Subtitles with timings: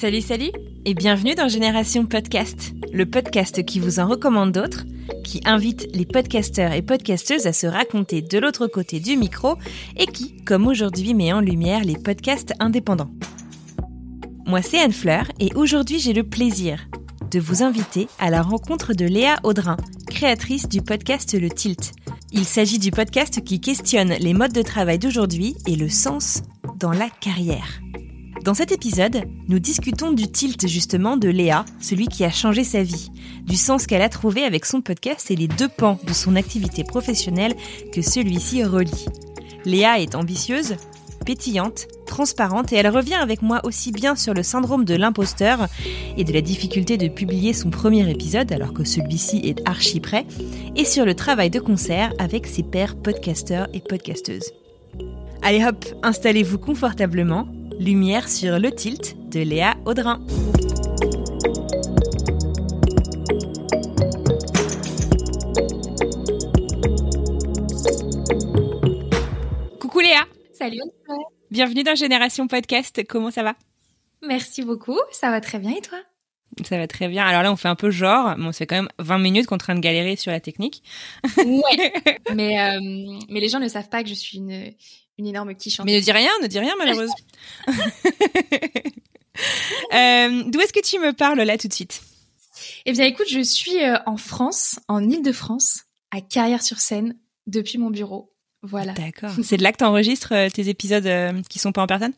[0.00, 0.50] Salut, salut
[0.86, 4.86] et bienvenue dans Génération Podcast, le podcast qui vous en recommande d'autres,
[5.24, 9.56] qui invite les podcasteurs et podcasteuses à se raconter de l'autre côté du micro
[9.98, 13.10] et qui, comme aujourd'hui, met en lumière les podcasts indépendants.
[14.46, 16.88] Moi, c'est Anne Fleur et aujourd'hui, j'ai le plaisir
[17.30, 19.76] de vous inviter à la rencontre de Léa Audrin,
[20.06, 21.92] créatrice du podcast Le Tilt.
[22.32, 26.40] Il s'agit du podcast qui questionne les modes de travail d'aujourd'hui et le sens
[26.78, 27.82] dans la carrière.
[28.44, 32.82] Dans cet épisode, nous discutons du tilt justement de Léa, celui qui a changé sa
[32.82, 33.10] vie,
[33.44, 36.82] du sens qu'elle a trouvé avec son podcast et les deux pans de son activité
[36.82, 37.54] professionnelle
[37.92, 39.04] que celui-ci relie.
[39.66, 40.76] Léa est ambitieuse,
[41.26, 45.68] pétillante, transparente et elle revient avec moi aussi bien sur le syndrome de l'imposteur
[46.16, 50.24] et de la difficulté de publier son premier épisode alors que celui-ci est archi prêt
[50.76, 54.54] et sur le travail de concert avec ses pairs podcasteurs et podcasteuses.
[55.42, 57.46] Allez hop, installez-vous confortablement
[57.80, 60.20] Lumière sur le tilt de Léa Audrin.
[69.80, 70.26] Coucou Léa.
[70.52, 70.82] Salut.
[71.50, 73.02] Bienvenue dans Génération Podcast.
[73.08, 73.54] Comment ça va?
[74.20, 74.98] Merci beaucoup.
[75.10, 75.98] Ça va très bien et toi?
[76.68, 77.24] Ça va très bien.
[77.24, 79.56] Alors là, on fait un peu genre, bon, c'est quand même 20 minutes qu'on est
[79.56, 80.82] en train de galérer sur la technique.
[81.38, 81.92] Ouais.
[82.34, 82.78] mais, euh,
[83.30, 84.74] mais les gens ne savent pas que je suis une,
[85.20, 85.80] une énorme quiche.
[85.84, 87.10] Mais ne dis rien, ne dis rien, malheureuse.
[89.92, 92.02] euh, D'où est-ce que tu me parles là tout de suite?
[92.86, 97.14] Eh bien, écoute, je suis euh, en France, en Île-de-France, à Carrière-sur-Seine,
[97.46, 98.32] depuis mon bureau.
[98.62, 98.92] Voilà.
[98.92, 99.32] D'accord.
[99.42, 101.08] C'est de là que tu enregistres euh, tes épisodes
[101.48, 102.14] qui sont pas en personne?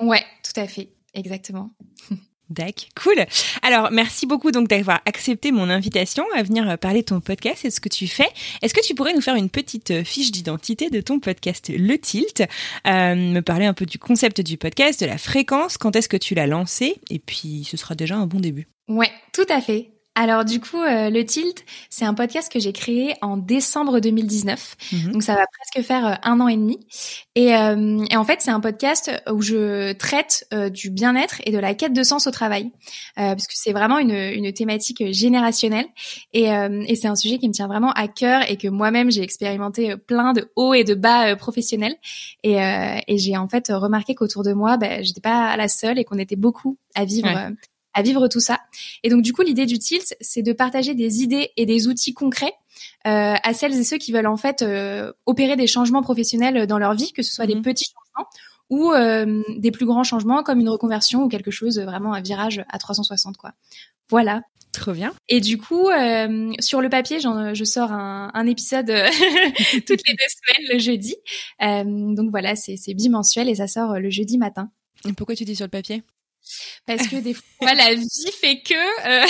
[0.00, 0.90] Ouais, tout à fait.
[1.14, 1.70] Exactement.
[2.50, 3.24] D'accord, cool.
[3.62, 7.64] Alors, merci beaucoup donc d'avoir accepté mon invitation à venir euh, parler de ton podcast
[7.64, 8.28] et de ce que tu fais.
[8.60, 11.96] Est-ce que tu pourrais nous faire une petite euh, fiche d'identité de ton podcast Le
[11.96, 12.42] Tilt,
[12.88, 16.16] euh, me parler un peu du concept du podcast, de la fréquence, quand est-ce que
[16.16, 18.66] tu l'as lancé, et puis ce sera déjà un bon début.
[18.88, 19.90] Ouais, tout à fait.
[20.16, 24.76] Alors du coup, euh, le Tilt, c'est un podcast que j'ai créé en décembre 2019.
[24.92, 25.12] Mhm.
[25.12, 26.80] Donc ça va presque faire euh, un an et demi.
[27.36, 31.52] Et, euh, et en fait, c'est un podcast où je traite euh, du bien-être et
[31.52, 32.72] de la quête de sens au travail,
[33.18, 35.86] euh, parce que c'est vraiment une, une thématique générationnelle.
[36.32, 39.12] Et, euh, et c'est un sujet qui me tient vraiment à cœur et que moi-même
[39.12, 41.94] j'ai expérimenté plein de hauts et de bas professionnels.
[42.42, 46.00] Et, euh, et j'ai en fait remarqué qu'autour de moi, ben, j'étais pas la seule
[46.00, 47.28] et qu'on était beaucoup à vivre.
[47.28, 47.54] Ouais.
[47.94, 48.60] À vivre tout ça.
[49.02, 52.14] Et donc du coup, l'idée du Tilt, c'est de partager des idées et des outils
[52.14, 52.52] concrets
[53.06, 56.78] euh, à celles et ceux qui veulent en fait euh, opérer des changements professionnels dans
[56.78, 57.54] leur vie, que ce soit Mhm.
[57.54, 58.28] des petits changements
[58.70, 62.64] ou euh, des plus grands changements comme une reconversion ou quelque chose vraiment un virage
[62.68, 63.52] à 360 quoi.
[64.08, 64.42] Voilà.
[64.72, 65.12] Trop bien.
[65.28, 68.86] Et du coup, euh, sur le papier, je sors un, un épisode
[69.86, 71.16] toutes les deux semaines le jeudi.
[71.62, 74.70] Euh, donc voilà, c'est c'est bimensuel et ça sort le jeudi matin.
[75.08, 76.04] Et pourquoi tu dis sur le papier?
[76.86, 78.74] Parce que des fois, la vie fait que,
[79.08, 79.26] euh,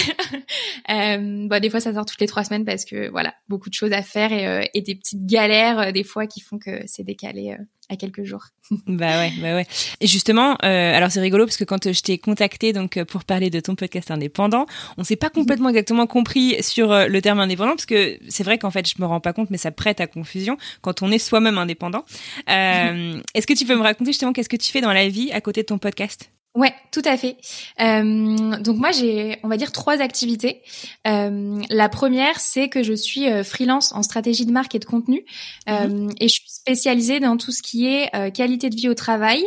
[0.90, 3.74] euh, bah, des fois, ça sort toutes les trois semaines parce que voilà, beaucoup de
[3.74, 6.82] choses à faire et, euh, et des petites galères euh, des fois qui font que
[6.86, 8.44] c'est décalé euh, à quelques jours.
[8.86, 9.66] Bah ouais, bah ouais.
[10.00, 13.50] Et justement, euh, alors c'est rigolo parce que quand je t'ai contacté donc pour parler
[13.50, 14.66] de ton podcast indépendant,
[14.96, 18.70] on s'est pas complètement exactement compris sur le terme indépendant parce que c'est vrai qu'en
[18.70, 21.58] fait je me rends pas compte, mais ça prête à confusion quand on est soi-même
[21.58, 22.04] indépendant.
[22.48, 25.32] Euh, Est-ce que tu peux me raconter justement qu'est-ce que tu fais dans la vie
[25.32, 26.30] à côté de ton podcast?
[26.56, 27.36] Ouais, tout à fait.
[27.80, 30.62] Euh, donc moi j'ai, on va dire trois activités.
[31.06, 34.84] Euh, la première, c'est que je suis euh, freelance en stratégie de marque et de
[34.84, 35.24] contenu,
[35.68, 38.94] euh, et je suis spécialisée dans tout ce qui est euh, qualité de vie au
[38.94, 39.42] travail,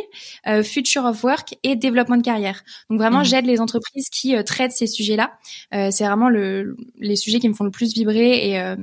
[0.48, 2.64] euh, future of work et développement de carrière.
[2.90, 3.24] Donc vraiment, Mhm.
[3.24, 5.32] j'aide les entreprises qui euh, traitent ces sujets-là.
[5.70, 8.74] C'est vraiment le, les sujets qui me font le plus vibrer et,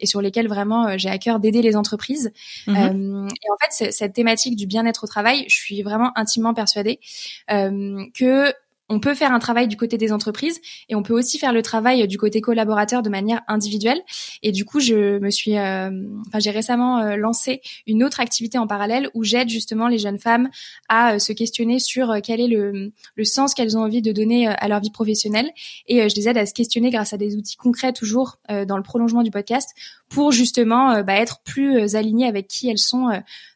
[0.00, 2.32] et sur lesquels vraiment j'ai à cœur d'aider les entreprises.
[2.66, 3.28] Mhm.
[3.30, 7.00] Et en fait, cette thématique du bien-être au travail, je suis vraiment intimement persuadée
[7.48, 8.52] que
[8.88, 11.62] on peut faire un travail du côté des entreprises et on peut aussi faire le
[11.62, 14.00] travail du côté collaborateur de manière individuelle.
[14.42, 15.90] Et du coup, je me suis, euh,
[16.26, 20.18] enfin, j'ai récemment euh, lancé une autre activité en parallèle où j'aide justement les jeunes
[20.18, 20.48] femmes
[20.88, 24.48] à euh, se questionner sur quel est le, le sens qu'elles ont envie de donner
[24.48, 25.50] à leur vie professionnelle.
[25.86, 28.82] Et je les aide à se questionner grâce à des outils concrets toujours dans le
[28.82, 29.70] prolongement du podcast
[30.08, 33.08] pour justement bah, être plus alignées avec qui elles sont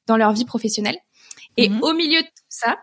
[0.06, 0.98] dans leur vie professionnelle.
[1.56, 1.82] Et mhm.
[1.82, 2.78] au milieu de tout ça,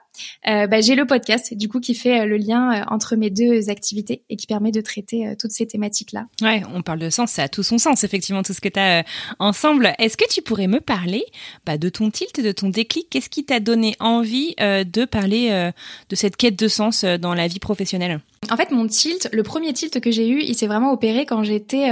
[0.47, 3.29] euh, bah, j'ai le podcast du coup qui fait euh, le lien euh, entre mes
[3.29, 6.27] deux activités et qui permet de traiter toutes ces thématiques-là.
[6.41, 8.79] Ouais, on parle de sens, ça a tout son sens effectivement tout ce que tu
[8.79, 9.03] as
[9.39, 9.93] ensemble.
[9.97, 11.23] Est-ce que tu pourrais me parler
[11.65, 13.09] bah, de ton tilt, de ton déclic?
[13.09, 15.71] Qu'est-ce qui t'a donné envie de parler
[16.09, 18.21] de cette quête de sens dans la vie professionnelle?
[18.51, 21.43] En fait, mon tilt, le premier tilt que j'ai eu, il s'est vraiment opéré quand
[21.43, 21.91] j'étais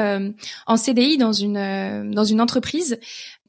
[0.65, 2.99] en CDI dans une dans une entreprise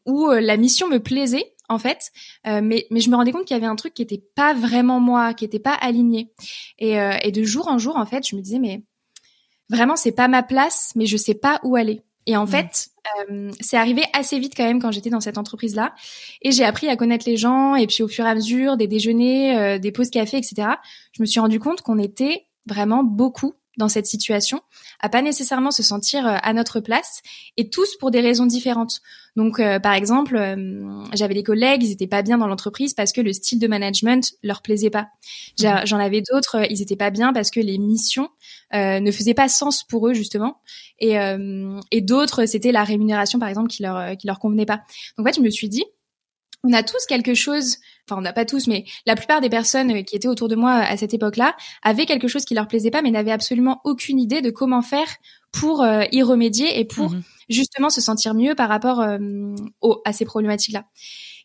[0.07, 2.11] où la mission me plaisait en fait,
[2.47, 4.55] euh, mais mais je me rendais compte qu'il y avait un truc qui était pas
[4.55, 6.33] vraiment moi, qui était pas aligné.
[6.79, 8.83] Et, euh, et de jour en jour, en fait, je me disais mais
[9.69, 12.03] vraiment c'est pas ma place, mais je sais pas où aller.
[12.27, 12.91] Et en fait,
[13.31, 15.95] euh, c'est arrivé assez vite quand même quand j'étais dans cette entreprise-là.
[16.43, 17.75] Et j'ai appris à connaître les gens.
[17.75, 20.69] Et puis au fur et à mesure, des déjeuners, des pauses café, etc.,
[21.13, 24.61] je me suis rendu compte qu'on était vraiment beaucoup dans cette situation,
[25.01, 27.23] à pas nécessairement se sentir euh, à notre place,
[27.57, 29.01] et tous pour des raisons différentes.
[29.37, 33.13] Donc, euh, par exemple, euh, j'avais des collègues, ils étaient pas bien dans l'entreprise parce
[33.13, 35.09] que le style de management leur plaisait pas.
[35.63, 35.83] Mhm.
[35.85, 38.29] J'en avais d'autres, ils étaient pas bien parce que les missions
[38.75, 40.61] ne faisaient pas sens pour eux justement,
[40.99, 41.17] et,
[41.91, 44.83] et d'autres, c'était la rémunération par exemple qui leur qui leur convenait pas.
[45.17, 45.85] Donc, en fait, je me suis dit,
[46.65, 47.79] on a tous quelque chose
[48.09, 50.57] enfin on n'a pas tous, mais la plupart des personnes euh, qui étaient autour de
[50.57, 54.19] moi à cette époque-là avaient quelque chose qui leur plaisait pas, mais n'avaient absolument aucune
[54.19, 55.09] idée de comment faire
[55.53, 57.23] pour euh, y remédier et pour mhm.
[57.49, 59.19] justement se sentir mieux par rapport euh,
[60.05, 60.85] à ces problématiques-là.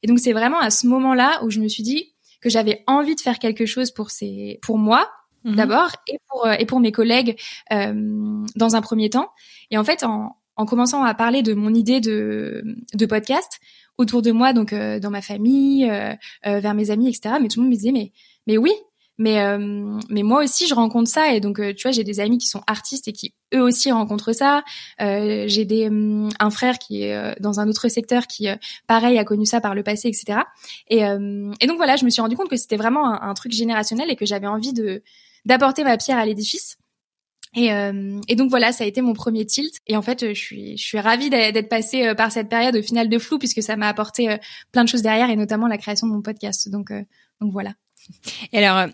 [0.01, 3.15] Et donc c'est vraiment à ce moment-là où je me suis dit que j'avais envie
[3.15, 5.09] de faire quelque chose pour ces, pour moi
[5.43, 5.55] mhm.
[5.55, 7.39] d'abord et pour et pour mes collègues
[7.71, 9.29] dans un premier temps.
[9.71, 12.63] Et en fait, en, en commençant à parler de mon idée de,
[12.93, 13.59] de podcast,
[13.97, 16.13] autour de moi, donc euh, dans ma famille, euh,
[16.45, 17.35] euh, vers mes amis, etc.
[17.41, 18.11] Mais tout le monde me disait mais
[18.47, 18.73] mais oui,
[19.17, 19.57] mais
[20.09, 22.63] mais moi aussi je rencontre ça et donc tu vois j'ai des amis qui sont
[22.65, 24.63] artistes et qui eux aussi rencontrent ça.
[24.99, 25.87] j'ai des
[26.39, 28.47] un frère qui est dans un autre secteur qui
[28.87, 30.39] pareil a connu ça par le passé, etc.
[30.89, 33.51] Et et donc voilà je me suis rendu compte que c'était vraiment un, un truc
[33.51, 35.03] générationnel et que j'avais envie de
[35.45, 36.77] d'apporter ma pierre à l'édifice.
[37.55, 39.75] Et, euh, et, donc voilà, ça a été mon premier tilt.
[39.87, 42.81] Et en fait, je suis, je suis ravie d'être passée euh, par cette période au
[42.81, 44.37] final de flou puisque ça m'a apporté euh,
[44.71, 46.69] plein de choses derrière et notamment la création de mon podcast.
[46.69, 46.91] Donc,
[47.41, 47.73] donc voilà.
[48.51, 48.91] Et alors,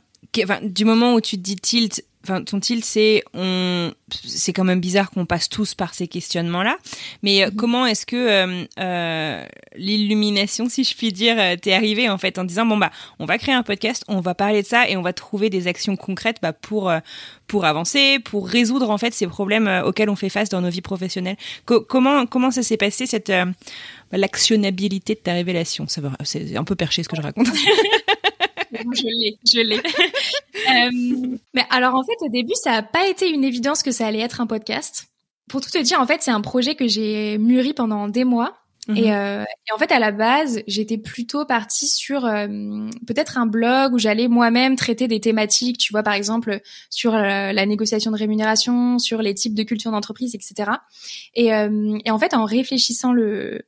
[0.64, 3.92] du moment où tu te dis tilt, enfin ton tilt c'est on
[4.26, 6.78] c'est quand même bizarre qu'on passe tous par ces questionnements là
[7.24, 7.56] mais euh, mhm.
[7.56, 9.46] comment est-ce que euh, euh,
[9.76, 13.38] l'illumination si je puis dire t'es arrivé en fait en disant bon bah on va
[13.38, 16.38] créer un podcast on va parler de ça et on va trouver des actions concrètes
[16.42, 16.92] bah, pour
[17.48, 20.82] pour avancer pour résoudre en fait ces problèmes auxquels on fait face dans nos vies
[20.82, 23.32] professionnelles comment comment ça s'est passé cette
[24.12, 25.88] l'actionnabilité de ta révélation?
[25.88, 27.48] Ça c'est un peu perché ce que je raconte
[28.72, 29.82] je l'ai, je l'ai.
[30.56, 34.08] Euh, mais alors en fait, au début, ça n'a pas été une évidence que ça
[34.08, 35.06] allait être un podcast.
[35.48, 38.56] Pour tout te dire, en fait, c'est un projet que j'ai mûri pendant des mois.
[38.88, 38.98] Mhm.
[38.98, 42.48] Euh, et, en fait, à la base, j'étais plutôt partie sur euh,
[43.06, 46.60] peut-être un blog où j'allais moi-même traiter des thématiques, tu vois, par exemple
[46.90, 50.72] sur la négociation de rémunération, sur les types de culture d'entreprise, etc.
[51.36, 53.62] Et, et en fait, en réfléchissant le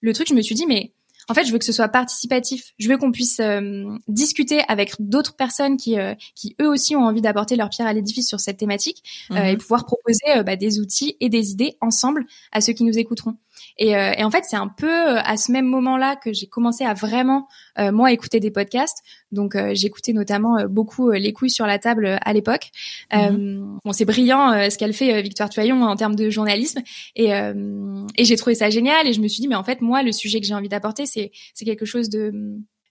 [0.00, 0.92] le truc, je me suis dit mais
[1.28, 2.72] en fait, je veux que ce soit participatif.
[2.78, 7.04] Je veux qu'on puisse euh, discuter avec d'autres personnes qui, euh, qui eux aussi ont
[7.04, 9.02] envie d'apporter leur pierre à l'édifice sur cette thématique
[9.32, 9.58] euh, et mhm.
[9.58, 13.36] pouvoir proposer bah, des outils et des idées ensemble à ceux qui nous écouteront.
[13.78, 16.46] Et, euh, et en fait, c'est un peu euh, à ce même moment-là que j'ai
[16.46, 17.46] commencé à vraiment
[17.78, 19.02] euh, moi écouter des podcasts.
[19.32, 22.70] Donc j'écoutais notamment beaucoup les couilles sur la table à l'époque.
[23.12, 23.80] Mhm.
[23.84, 26.80] bon, c'est brillant ce qu'elle fait Victoire Toyon en termes de journalisme
[27.16, 30.02] et, et j'ai trouvé ça génial et je me suis dit mais en fait moi
[30.02, 32.32] le sujet que j'ai envie d'apporter c'est c'est quelque chose de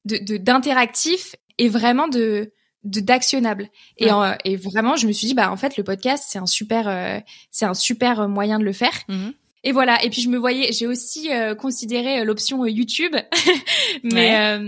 [0.05, 2.51] d'interactif et vraiment de
[2.83, 4.09] d'actionnable et,
[4.43, 7.65] et vraiment je me suis dit bah en fait le podcast c'est un super c'est
[7.65, 9.33] un super moyen de le faire mhm.
[9.65, 10.01] Et voilà.
[10.03, 13.15] Et puis je me voyais, j'ai aussi euh, considéré euh, l'option euh, YouTube,
[14.03, 14.61] mais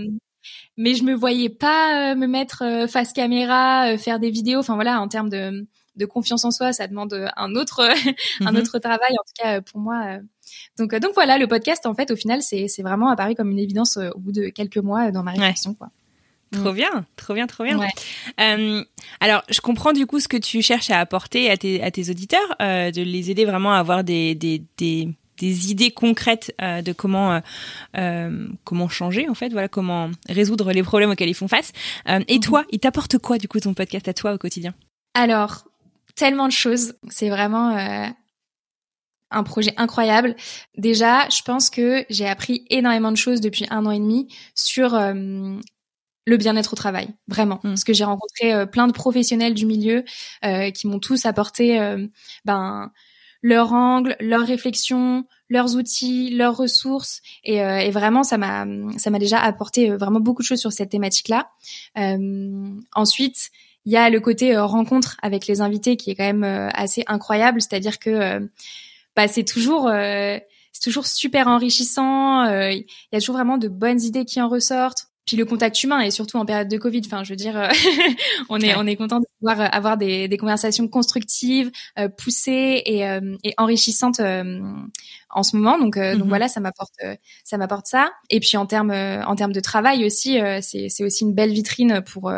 [0.76, 4.60] mais je me voyais pas me mettre face caméra, faire des vidéos.
[4.60, 7.82] Enfin voilà, en termes de de confiance en soi, ça demande un autre
[8.40, 8.58] un mhm.
[8.58, 9.10] autre travail.
[9.12, 10.18] En tout cas pour moi.
[10.78, 13.58] Donc donc voilà, le podcast en fait au final c'est c'est vraiment apparu comme une
[13.58, 15.90] évidence au bout de quelques mois dans ma réflexion quoi.
[16.52, 17.78] Trop bien, trop bien, trop bien.
[18.40, 18.84] Euh,
[19.20, 22.10] alors, je comprends du coup ce que tu cherches à apporter à tes, à tes
[22.10, 26.82] auditeurs, euh, de les aider vraiment à avoir des, des, des, des idées concrètes euh,
[26.82, 27.40] de comment euh,
[27.96, 31.72] euh, comment changer en fait, voilà comment résoudre les problèmes auxquels ils font face.
[32.06, 32.40] et mhm.
[32.40, 34.74] toi, il t'apporte quoi du coup ton podcast à toi au quotidien?
[35.14, 35.64] Alors,
[36.18, 36.94] tellement de choses.
[37.08, 38.06] C'est vraiment euh,
[39.30, 40.36] un projet incroyable.
[40.76, 44.94] Déjà, je pense que j'ai appris énormément de choses depuis un an et demi sur
[44.94, 45.56] euh,
[46.28, 47.56] le bien-être au travail, vraiment.
[47.62, 47.70] Mm.
[47.70, 50.04] Parce que j'ai rencontré euh, plein de professionnels du milieu
[50.44, 51.78] euh, qui m'ont tous apporté
[52.44, 52.90] ben
[53.42, 58.66] leur angle, leurs réflexions, leurs outils, leurs ressources, et, et vraiment ça m'a
[58.96, 61.48] ça m'a déjà apporté vraiment beaucoup de choses sur cette thématique-là.
[62.94, 63.50] ensuite,
[63.84, 67.60] il y a le côté rencontre avec les invités qui est quand même assez incroyable,
[67.62, 68.48] c'est-à-dire que
[69.18, 70.38] bah, c'est toujours euh,
[70.70, 72.44] c'est toujours super enrichissant.
[72.44, 75.08] Euh, il y a toujours vraiment de bonnes idées qui en ressortent.
[75.28, 77.02] Puis le contact humain et surtout en période de Covid.
[77.04, 77.68] Enfin, je veux dire, euh,
[78.48, 81.70] on est on est content de pouvoir avoir des, des conversations constructives,
[82.16, 83.02] poussées et,
[83.44, 84.20] et enrichissantes
[85.30, 85.78] en ce moment.
[85.78, 86.28] Donc, euh, donc mhm.
[86.28, 88.10] voilà, ça m'apporte, euh, ça m'apporte ça.
[88.30, 91.52] Et puis en termes, euh, en termes de travail aussi, c'est, c'est aussi une belle
[91.52, 92.32] vitrine pour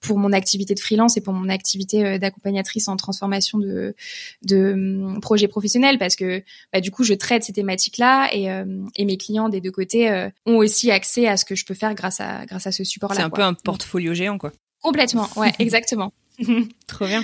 [0.00, 3.94] pour mon activité de freelance et pour mon activité d'accompagnatrice en transformation de
[4.42, 6.42] de hum, projets professionnels parce que
[6.72, 8.48] bah, du coup, je traite ces thématiques-là et
[8.96, 11.94] et mes clients des deux côtés ont aussi accès à ce que je peux faire
[11.94, 13.16] grâce à grâce à ce support-là.
[13.16, 14.52] C'est un peu un portfolio géant, quoi.
[14.80, 16.12] Complètement, ouais, exactement.
[16.86, 17.22] Trop bien.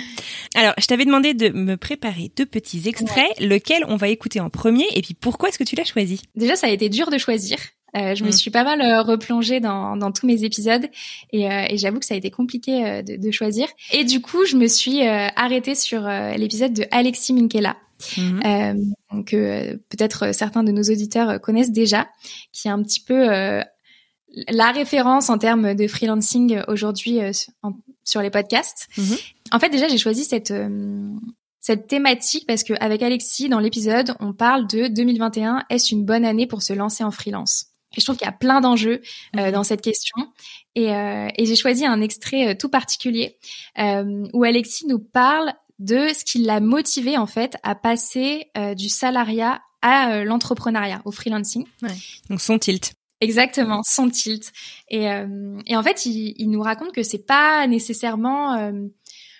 [0.55, 4.49] Alors, je t'avais demandé de me préparer deux petits extraits, lequel on va écouter en
[4.49, 6.21] premier, et puis pourquoi est-ce que tu l'as choisi?
[6.35, 7.57] Déjà, ça a été dur de choisir.
[7.95, 8.33] Euh, je me mm.
[8.33, 10.87] suis pas mal euh, replongée dans, dans tous mes épisodes
[11.31, 13.67] et, euh, et j'avoue que ça a été compliqué de, de, choisir.
[13.91, 17.77] Et du coup, je me suis arrêtée sur l'épisode de Alexis Minkela.
[17.99, 18.93] Mm-hmm.
[19.25, 22.07] que peut-être certains de nos auditeurs connaissent déjà,
[22.53, 27.21] qui est un petit peu la référence en termes de freelancing aujourd'hui
[28.07, 28.87] sur les podcasts.
[28.97, 29.17] Mhm.
[29.51, 31.13] En fait, déjà, j'ai choisi cette euh,
[31.59, 35.65] cette thématique parce que avec Alexis, dans l'épisode, on parle de 2021.
[35.69, 37.65] Est-ce une bonne année pour se lancer en freelance?
[37.95, 39.01] Et je trouve qu'il y a plein d'enjeux
[39.35, 39.51] euh, mhm.
[39.51, 40.15] dans cette question.
[40.75, 43.37] Et, euh, et j'ai choisi un extrait tout particulier
[44.33, 49.61] où Alexis nous parle de ce qui l'a motivé en fait à passer du salariat
[49.81, 51.65] à l'entrepreneuriat, au freelancing.
[51.81, 51.89] Ouais.
[52.29, 52.93] Donc son tilt.
[53.19, 54.51] Exactement, son tilt.
[54.89, 58.71] Et, euh, et en fait, il, il, nous raconte que c'est pas nécessairement euh,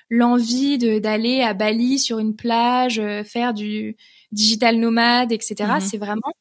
[0.10, 3.98] l'envie d'aller à Bali sur une plage, euh, faire du
[4.32, 5.56] digital nomade, etc.
[5.60, 5.82] Mm-hmm.
[5.82, 6.34] C'est vraiment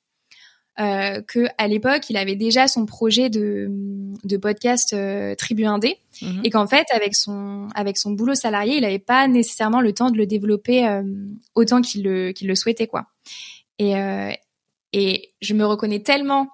[0.79, 3.69] euh, que à l'époque, il avait déjà son projet de,
[4.25, 6.41] de podcast euh, Tribu Indé, mm-hmm.
[6.45, 10.11] et qu'en fait, avec son avec son boulot salarié, il n'avait pas nécessairement le temps
[10.11, 10.87] de le développer
[11.55, 13.07] autant qu'il le qu'il le souhaitait, quoi.
[13.79, 13.95] Et,
[14.93, 16.49] et je me reconnais tellement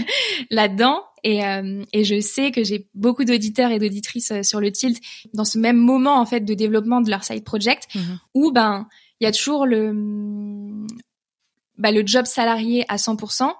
[0.50, 1.02] là-dedans.
[1.24, 5.00] Et, euh, et, je sais que j'ai beaucoup d'auditeurs et d'auditrices euh, sur le tilt
[5.34, 8.20] dans ce même moment en fait de développement de leur side project mhm.
[8.34, 8.86] où ben
[9.18, 10.86] il y a toujours le
[11.76, 13.50] bah, le job salarié à 100%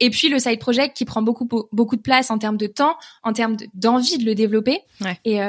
[0.00, 2.96] et puis le side project qui prend beaucoup beaucoup de place en termes de temps,
[3.22, 4.80] en termes d'envie de, le développer.
[5.24, 5.48] Et, euh,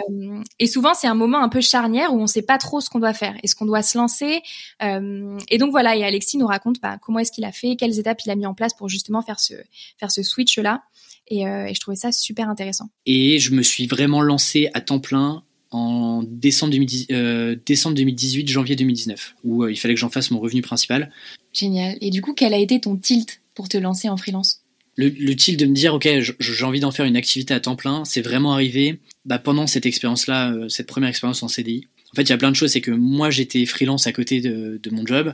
[0.59, 2.99] et souvent c'est un moment un peu charnière où on sait pas trop ce qu'on
[2.99, 4.41] doit faire, est-ce qu'on doit se lancer.
[4.81, 7.99] Euh, et donc voilà, et Alexis nous raconte bah, comment est-ce qu'il a fait, quelles
[7.99, 9.53] étapes il a mis en place pour justement faire ce
[9.97, 10.83] faire ce switch là.
[11.27, 12.89] Et, euh, et je trouvais ça super intéressant.
[13.05, 18.47] Et je me suis vraiment lancé à temps plein en décembre, 2010, euh, décembre 2018,
[18.47, 21.11] janvier 2019, où euh, il fallait que j'en fasse mon revenu principal.
[21.51, 21.97] Génial.
[22.01, 23.41] Et du coup, quel a été ton tilt?
[23.53, 24.63] Pour te lancer en freelance
[24.95, 26.07] le, le de me dire, ok,
[26.39, 29.85] j'ai envie d'en faire une activité à temps plein, c'est vraiment arrivé bah, pendant cette
[29.85, 31.87] expérience-là, euh, cette première expérience en CDI.
[32.11, 34.39] En fait, il y a plein de choses, c'est que moi, j'étais freelance à côté
[34.39, 35.33] de, de mon job.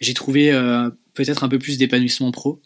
[0.00, 2.60] J'ai trouvé euh, peut-être un peu plus d'épanouissement pro.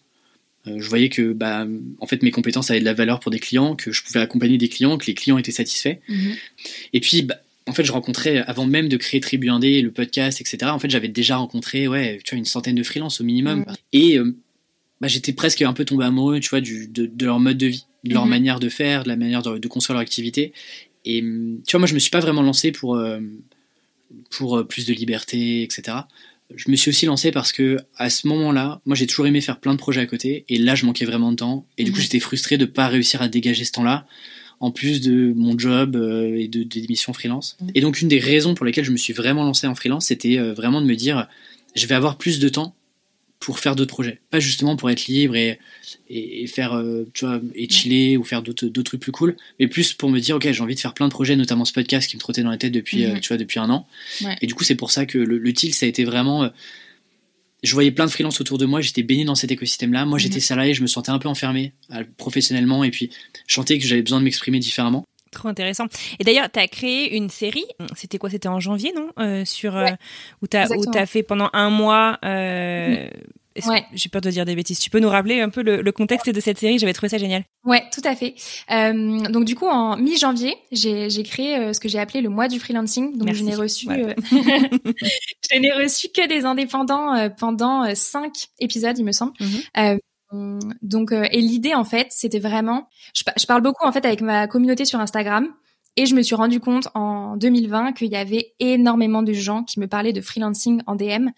[0.67, 1.65] Euh, je voyais que bah,
[2.01, 4.59] en fait mes compétences avaient de la valeur pour des clients, que je pouvais accompagner
[4.59, 5.99] des clients, que les clients étaient satisfaits.
[6.09, 6.35] Mhm.
[6.93, 7.37] Et puis bah,
[7.69, 10.73] en fait, je rencontrais avant même de créer Tribu Indé, le podcast, etc.
[10.73, 13.61] En fait, j'avais déjà rencontré, ouais, tu vois, une centaine de freelances au minimum.
[13.61, 13.75] Mhm.
[13.93, 14.19] Et
[15.01, 17.67] bah, j'étais presque un peu tombé amoureux, tu vois, du, de, de, leur mode de
[17.67, 18.31] vie, de leur mhm.
[18.31, 20.53] manière de faire, de la manière de, de, construire leur activité.
[21.05, 23.21] Et tu vois, moi, je me suis pas vraiment lancé pour, euh,
[24.31, 25.99] pour euh, plus de liberté, etc.
[26.55, 29.61] Je me suis aussi lancé parce que à ce moment-là, moi, j'ai toujours aimé faire
[29.61, 31.67] plein de projets à côté, et là, je manquais vraiment de temps.
[31.77, 32.05] Et du coup, mhm.
[32.05, 34.07] j'étais frustré de pas réussir à dégager ce temps-là,
[34.61, 37.59] en plus de mon job euh, et de, des missions freelance.
[37.61, 37.71] Mhm.
[37.75, 40.39] Et donc, une des raisons pour lesquelles je me suis vraiment lancé en freelance, c'était
[40.39, 41.29] vraiment de me dire,
[41.75, 42.75] je vais avoir plus de temps
[43.41, 44.21] pour faire d'autres projets.
[44.31, 45.59] Pas justement pour être libre et,
[46.09, 49.93] et, faire, euh, tu vois, et chiller ou faire d'autres trucs plus cool, mais plus
[49.93, 52.17] pour me dire, ok, j'ai envie de faire plein de projets, notamment ce podcast qui
[52.17, 53.21] me trottait dans la tête depuis, euh, mhm.
[53.21, 53.87] tu vois, depuis un an.
[54.41, 56.45] Et du coup, c'est pour ça que le, le tilt, ça a été vraiment.
[56.45, 56.49] Euh,
[57.63, 60.05] je voyais plein de freelances autour de moi, j'étais baigné dans cet écosystème-là.
[60.05, 60.43] Moi, j'étais mhm.
[60.43, 61.73] salarié, je me sentais un peu enfermé
[62.17, 63.11] professionnellement et puis
[63.47, 65.05] je sentais que j'avais besoin de m'exprimer différemment.
[65.37, 65.85] Trop intéressant.
[66.19, 69.11] Et d'ailleurs, tu as créé une série, c'était quoi C'était en janvier, non?
[69.19, 69.89] Euh, Sur, euh,
[70.41, 73.09] Où tu as, as, fait pendant un mois euh,
[73.93, 74.79] J'ai peur de dire des bêtises?
[74.79, 76.79] Tu peux nous rappeler un peu le, contexte de cette série?
[76.79, 77.45] J'avais trouvé ça génial.
[77.65, 78.35] Ouais, tout à fait.
[78.71, 82.49] Euh, donc du coup, en mi-janvier, j'ai créé euh, ce que j'ai appelé le mois
[82.49, 83.17] du freelancing.
[83.17, 88.99] Donc je n'ai reçu, euh, je n'ai reçu que des indépendants euh, pendant cinq épisodes,
[88.99, 89.33] il me semble.
[89.41, 90.59] Mhm.
[90.83, 94.47] donc et l'idée en fait, c'était vraiment, je, je parle beaucoup en fait avec ma
[94.47, 95.49] communauté sur Instagram.
[95.97, 99.81] Et je me suis rendu compte en 2020 qu'il y avait énormément de gens qui
[99.81, 101.29] me parlaient de freelancing en DM,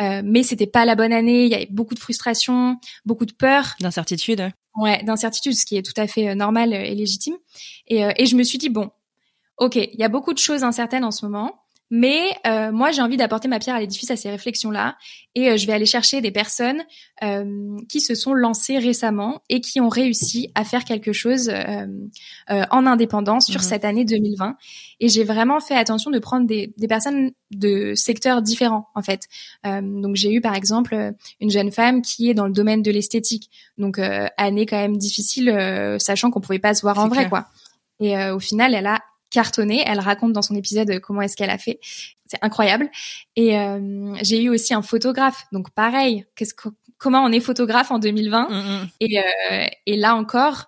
[0.00, 1.44] euh, mais c'était pas la bonne année.
[1.44, 4.50] Il y avait beaucoup de frustration, beaucoup de peur, d'incertitude.
[4.74, 7.36] Ouais, d'incertitude, ce qui est tout à fait euh, normal et légitime.
[7.86, 8.90] Et, euh, et je me suis dit bon,
[9.56, 11.62] ok, il y a beaucoup de choses incertaines en ce moment.
[11.90, 14.96] Mais euh, moi, j'ai envie d'apporter ma pierre à l'édifice à ces réflexions-là,
[15.34, 16.82] et euh, je vais aller chercher des personnes
[17.22, 21.50] euh, qui se sont lancées récemment et qui ont réussi à faire quelque chose
[22.48, 23.66] en indépendance sur mhm.
[23.66, 24.56] cette année 2020.
[25.00, 29.22] Et j'ai vraiment fait attention de prendre des, des, personnes de secteurs différents, en fait.
[29.64, 33.50] donc j'ai eu par exemple une jeune femme qui est dans le domaine de l'esthétique,
[33.78, 33.98] donc
[34.36, 37.46] année quand même difficile, sachant qu'on pouvait pas se voir en vrai, quoi.
[38.00, 39.82] Et au final, elle a cartonné.
[39.86, 41.80] Elle raconte dans son épisode comment est-ce qu'elle a fait.
[42.26, 42.90] C'est incroyable.
[43.36, 45.44] Et euh, j'ai eu aussi un photographe.
[45.52, 46.54] Donc pareil, qu'est-ce
[46.98, 48.88] comment on est photographe en 2020 mm, mm.
[49.00, 50.66] et, euh, et là encore,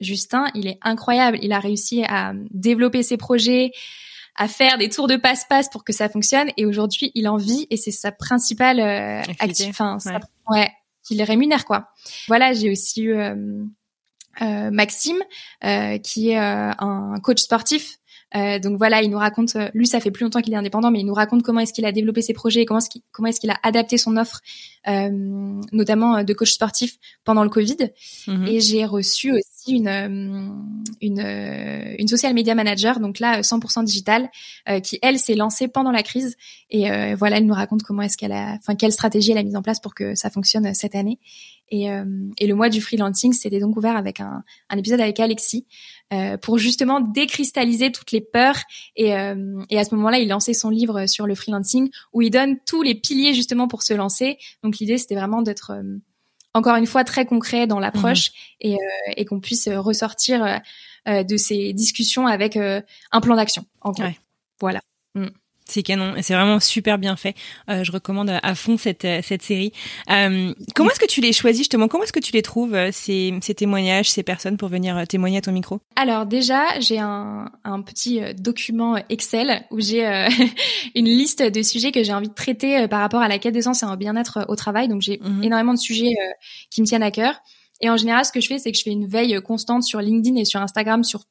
[0.00, 1.38] Justin, il est incroyable.
[1.42, 3.72] Il a réussi à développer ses projets,
[4.36, 6.48] à faire des tours de passe-passe pour que ça fonctionne.
[6.56, 9.66] Et aujourd'hui, il en vit et c'est sa principale euh, activité.
[9.68, 10.18] Enfin, ouais.
[10.48, 10.70] ouais,
[11.10, 11.90] il rémunère quoi.
[12.28, 13.64] Voilà, j'ai aussi eu euh,
[14.70, 15.22] Maxime,
[15.64, 17.97] euh, qui est euh, un coach sportif.
[18.34, 21.06] Donc voilà, il nous raconte, lui ça fait plus longtemps qu'il est indépendant, mais il
[21.06, 23.50] nous raconte comment est-ce qu'il a développé ses projets, comment est-ce qu'il, comment est-ce qu'il
[23.50, 24.40] a adapté son offre,
[24.86, 27.90] notamment de coach sportif pendant le Covid.
[28.26, 28.46] Mhm.
[28.46, 30.62] Et j'ai reçu aussi une
[31.00, 31.20] une
[31.98, 34.30] une social media manager, donc là 100% digital,
[34.82, 36.36] qui elle s'est lancée pendant la crise.
[36.70, 39.56] Et voilà, elle nous raconte comment est-ce qu'elle a, enfin quelle stratégie elle a mise
[39.56, 41.18] en place pour que ça fonctionne cette année.
[41.70, 42.04] Et, euh,
[42.38, 45.97] et, le mois du freelancing, c'était donc ouvert avec un, un épisode avec Alexis euh,
[46.40, 48.58] pour justement décristalliser toutes les peurs.
[48.96, 52.30] Et, euh, et à ce moment-là, il lançait son livre sur le freelancing où il
[52.30, 54.38] donne tous les piliers justement pour se lancer.
[54.62, 55.98] Donc l'idée, c'était vraiment d'être euh,
[56.54, 58.32] encore une fois très concret dans l'approche mmh.
[58.60, 60.60] et, euh, et qu'on puisse ressortir
[61.06, 63.64] de ces discussions avec un plan d'action.
[63.80, 64.04] En gros.
[64.60, 64.80] Voilà.
[65.14, 65.28] Mmh.
[65.68, 67.34] C'est canon et c'est vraiment super bien fait.
[67.68, 69.72] Euh, je recommande à fond cette euh, cette série.
[70.10, 71.88] Euh, comment est-ce que tu les choisis justement?
[71.88, 75.38] Comment est-ce que tu les trouves euh, ces, ces témoignages, ces personnes pour venir témoigner
[75.38, 75.80] à ton micro?
[75.96, 80.04] Alors déjà, j'ai un, un petit document Excel où j'ai
[80.94, 83.60] une liste de sujets que j'ai envie de traiter par rapport à la quête de
[83.60, 84.88] sens et un bien-être au travail.
[84.88, 85.42] Donc j'ai mhm.
[85.42, 86.14] énormément de sujets
[86.70, 87.40] qui me tiennent à cœur.
[87.80, 90.00] Et en général, ce que je fais, c'est que je fais une veille constante sur
[90.00, 91.24] LinkedIn et sur Instagram sur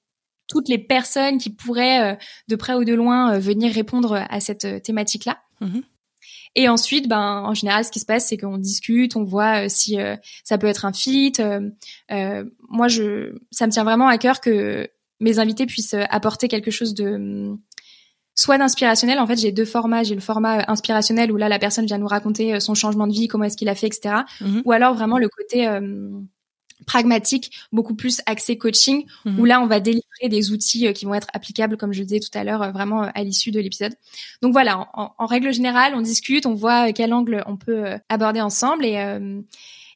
[0.48, 2.16] toutes les personnes qui pourraient euh,
[2.48, 5.38] de près ou de loin euh, venir répondre à cette euh, thématique-là.
[5.62, 5.84] Mhm.
[6.56, 9.98] Et ensuite, ben, en général, ce qui se passe, c'est qu'on discute, on voit si
[10.44, 11.34] ça peut être un fit.
[12.10, 16.96] moi, je, ça me tient vraiment à cœur que mes invités puissent apporter quelque chose
[16.96, 17.56] de
[18.34, 19.20] soit d'inspirationnel.
[19.20, 20.02] En fait, j'ai deux formats.
[20.02, 23.28] J'ai le format inspirationnel où là, la personne vient nous raconter son changement de vie,
[23.28, 24.16] comment est-ce qu'il a fait, etc.
[24.42, 24.64] Mhm.
[24.66, 25.68] Ou alors vraiment le côté
[26.88, 29.46] pragmatique, beaucoup plus axé coaching, où mhm.
[29.46, 32.22] là on va délivrer des outils euh, qui vont être applicables, comme je le disais
[32.22, 33.94] tout à l'heure, euh, vraiment euh, à l'issue de l'épisode.
[34.42, 38.86] Donc voilà, en, règle générale, on discute, on voit quel angle on peut aborder ensemble
[38.86, 38.98] et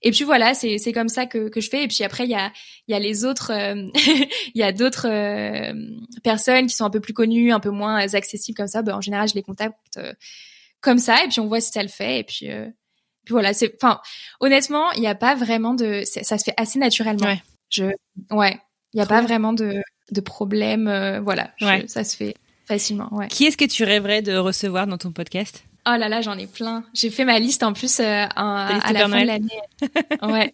[0.04, 1.84] et puis voilà, c'est c'est comme ça que que je fais.
[1.84, 2.52] Et puis après il y a
[2.88, 3.52] il y a les autres,
[3.96, 5.08] il y a d'autres
[6.24, 8.82] personnes qui sont un peu plus connues, un peu moins accessibles comme ça.
[8.82, 10.00] Ben, en général, je les contacte
[10.82, 12.81] comme ça et puis on voit si ça le fait et puis puis
[13.30, 14.02] voilà, c'est, enfin,
[14.40, 17.28] honnêtement, il n'y a pas vraiment de, ça se fait assez naturellement.
[17.28, 17.42] Ouais.
[17.70, 17.86] Je,
[18.32, 18.60] ouais,
[18.94, 19.82] il n'y a pas vraiment de,
[20.12, 20.88] de problème.
[20.88, 21.52] Euh, voilà,
[21.88, 23.10] ça se fait facilement.
[23.12, 23.28] Ouais.
[23.28, 25.64] Qui est-ce que tu rêverais de recevoir dans ton podcast?
[25.88, 26.84] Oh là là, j'en ai plein.
[26.94, 28.04] J'ai fait ma liste en plus euh,
[28.36, 29.62] à la fin de l'année.
[30.22, 30.54] ouais.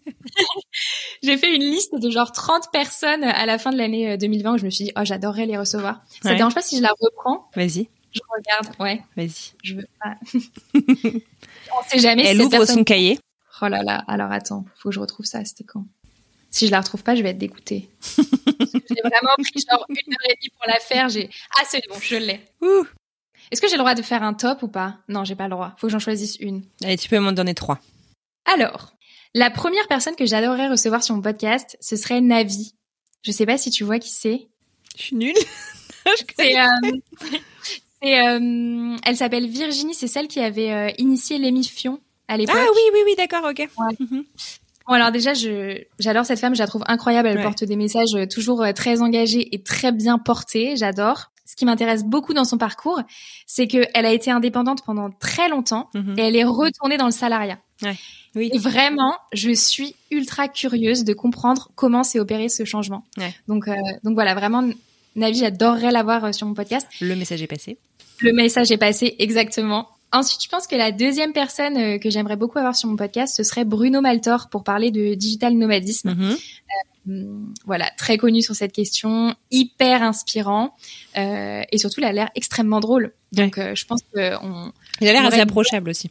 [1.24, 4.54] J'ai fait une liste de genre 30 personnes à la fin de l'année 2020 euh,
[4.54, 6.02] où je me suis dit, oh, j'adorerais les recevoir.
[6.24, 7.50] Ça te dérange pas si je la reprends?
[7.56, 7.90] Vas-y.
[8.14, 9.04] Je regarde, ouais.
[9.18, 9.52] Vas-y.
[9.64, 10.16] Je veux pas.
[11.78, 12.26] On sait jamais.
[12.26, 13.20] Elle ouvre son cahier.
[13.62, 14.04] Oh là là.
[14.08, 15.44] Alors attends, faut que je retrouve ça.
[15.46, 15.86] C'était quand?
[16.50, 17.90] Si je la retrouve pas, je vais être dégoûtée.
[18.18, 21.10] j'ai vraiment pris genre une heure et demie pour la faire.
[21.10, 22.42] J'ai ah c'est bon, je l'ai.
[23.52, 24.98] Est-ce que j'ai le droit de faire un top ou pas?
[25.08, 25.76] Non, j'ai pas le droit.
[25.78, 26.64] Faut que j'en choisisse une.
[26.84, 27.80] Allez, tu peux m'en donner trois.
[28.46, 28.94] Alors,
[29.34, 32.74] la première personne que j'adorerais recevoir sur mon podcast, ce serait Navi.
[33.24, 34.48] Je sais pas si tu vois qui c'est.
[34.98, 35.36] Je suis nulle.
[36.38, 36.66] c'est euh,
[37.20, 37.38] c'est, euh,
[38.02, 42.56] elle s'appelle Virginie, c'est celle qui avait euh, initié l'émission à l'époque.
[42.58, 43.68] Ah oui, oui, oui, d'accord, ok.
[44.00, 44.24] Mhm.
[44.88, 47.28] Bon, alors déjà, je j'adore cette femme, je la trouve incroyable.
[47.28, 50.78] Elle porte des messages euh, toujours très engagés et très bien portés.
[50.78, 51.32] J'adore.
[51.46, 53.02] Ce qui m'intéresse beaucoup dans son parcours,
[53.46, 56.16] c'est qu'elle a été indépendante pendant très longtemps mhm.
[56.18, 57.58] et elle est retournée dans le salariat.
[57.82, 57.96] Ouais.
[58.36, 58.52] Oui.
[58.54, 63.04] Et vraiment, je suis ultra curieuse de comprendre comment s'est opéré ce changement.
[63.18, 63.34] Ouais.
[63.48, 64.70] Donc, euh, donc voilà, vraiment,
[65.16, 66.88] Navi, j'adorerais l'avoir euh, sur mon podcast.
[67.02, 67.78] Le message est passé.
[68.22, 69.88] Le message est passé exactement.
[70.12, 73.36] Ensuite, je pense que la deuxième personne euh, que j'aimerais beaucoup avoir sur mon podcast,
[73.36, 76.16] ce serait Bruno Maltor pour parler de digital nomadisme.
[76.16, 76.38] Mhm.
[77.10, 80.76] Hum, Voilà, très connu sur cette question, hyper inspirant
[81.18, 83.14] euh, et surtout, il a l'air extrêmement drôle.
[83.32, 86.10] Donc, euh, je pense que on, Il a l'air assez approchable aussi.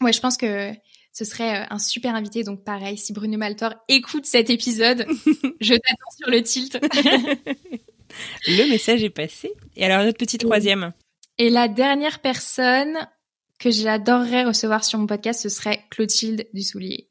[0.00, 0.72] ouais, je pense que
[1.12, 2.42] ce serait euh, un super invité.
[2.44, 5.06] Donc, pareil, si Bruno Maltor écoute cet épisode,
[5.60, 6.78] je t'attends sur le tilt.
[8.46, 9.52] Le message est passé.
[9.76, 10.92] Et alors notre petit troisième.
[11.38, 12.96] Et la dernière personne
[13.58, 17.08] que j'adorerais recevoir sur mon podcast, ce serait Clotilde Dussoulier.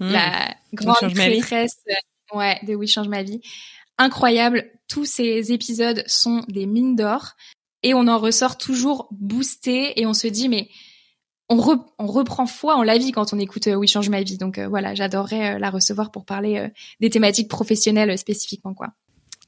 [0.00, 0.12] Mhm.
[0.12, 3.40] la grande prêtresse euh, ouais, de Oui Change ma vie.
[3.98, 4.70] Incroyable.
[4.86, 7.32] Tous ces épisodes sont des mines d'or
[7.82, 10.68] et on en ressort toujours boosté et on se dit mais
[11.48, 14.22] on, re- on reprend foi en la vie quand on écoute euh, Oui Change ma
[14.22, 14.38] vie.
[14.38, 16.68] Donc euh, voilà, j'adorerais euh, la recevoir pour parler
[17.00, 18.88] des thématiques professionnelles spécifiquement quoi.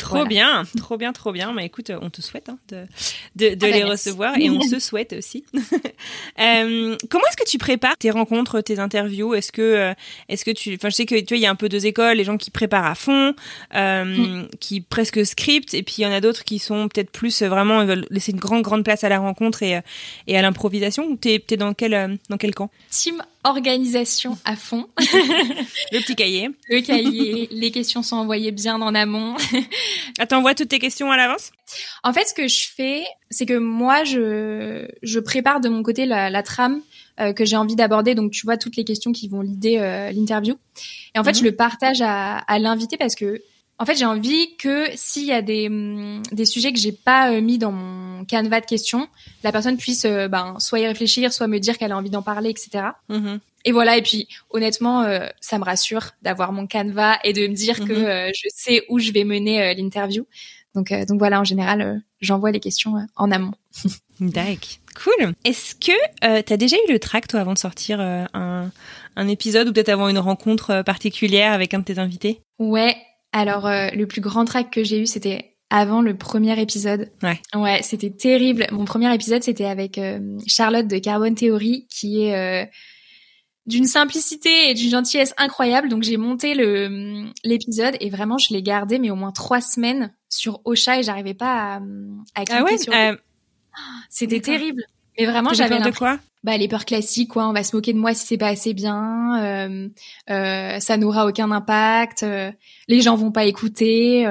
[0.00, 0.28] Trop Voilà.
[0.28, 1.52] bien, trop bien, trop bien.
[1.52, 2.86] Mais écoute, on te souhaite hein, de,
[3.36, 5.44] de, de Ah bah, les recevoir et on se souhaite aussi.
[6.40, 9.34] Euh, comment est-ce que tu prépares tes rencontres, tes interviews?
[9.34, 9.94] Est-ce que, euh,
[10.28, 11.84] est-ce que tu, enfin, je sais que tu vois, il y a un peu deux
[11.86, 13.34] écoles, les gens qui préparent à fond,
[13.74, 14.48] euh, Mm.
[14.60, 17.48] qui presque script, et puis il y en a d'autres qui sont peut-être plus euh,
[17.48, 19.80] vraiment ils veulent laisser une grande grande place à la rencontre et, euh,
[20.26, 21.04] et à l'improvisation.
[21.06, 22.70] Ou T'es, t'es dans quel, euh, dans quel camp?
[22.90, 24.86] Team organisation à fond.
[24.98, 26.50] Le petit cahier.
[26.68, 29.36] Le cahier, les questions sont envoyées bien en amont.
[30.18, 31.50] Ah, t'envoies toutes tes questions à l'avance?
[32.02, 36.04] En fait, ce que je fais, c'est que moi, je, je prépare de mon côté
[36.04, 36.82] la, la trame
[37.20, 38.14] euh, que j'ai envie d'aborder.
[38.14, 39.78] Donc, tu vois, toutes les questions qui vont l'idée
[40.14, 40.58] l'interview.
[41.14, 41.38] Et en fait, Mhm.
[41.38, 43.40] je le partage à, à l'invité parce que,
[43.80, 47.32] en fait, j'ai envie que s'il y a des, hum, des sujets que j'ai pas
[47.32, 49.08] euh, mis dans mon canevas de questions,
[49.42, 52.22] la personne puisse euh, ben, soit y réfléchir, soit me dire qu'elle a envie d'en
[52.22, 52.84] parler, etc.
[53.08, 53.40] Mhm.
[53.64, 57.54] Et voilà, et puis honnêtement, euh, ça me rassure d'avoir mon canevas et de me
[57.54, 58.04] dire que Mhm.
[58.04, 60.26] euh, je sais où je vais mener l'interview.
[60.74, 63.54] Donc, donc voilà, en général, j'envoie les questions en amont.
[64.20, 64.58] D'accord,
[65.02, 65.32] cool.
[65.44, 65.92] Est-ce que
[66.24, 68.70] euh, t'as déjà eu le track toi avant de sortir euh, un,
[69.16, 72.40] un épisode ou peut-être avant une rencontre euh, particulière avec un de tes invités?
[72.58, 72.96] Ouais,
[73.32, 77.10] alors euh, le plus grand track que j'ai eu, c'était avant le premier épisode.
[77.22, 77.40] Ouais.
[77.54, 78.66] Ouais, c'était terrible.
[78.72, 82.66] Mon premier épisode, c'était avec euh, Charlotte de Carbone Theory, qui est euh,
[83.66, 85.88] d'une simplicité et d'une gentillesse incroyable.
[85.88, 90.12] Donc j'ai monté le l'épisode et vraiment je l'ai gardé, mais au moins trois semaines
[90.28, 91.80] sur Ocha et j'arrivais pas à,
[92.34, 92.92] à cliquer sur.
[92.92, 93.14] euh,
[94.10, 94.82] C'était terrible.
[95.20, 96.18] Mais vraiment, j'avais peur de quoi?
[96.42, 97.46] Bah, les peurs classiques, quoi.
[97.48, 99.42] On va se moquer de moi si c'est pas assez bien.
[99.42, 99.88] Euh,
[100.30, 102.22] euh, ça n'aura aucun impact.
[102.22, 102.50] euh,
[102.88, 104.26] les gens vont pas écouter.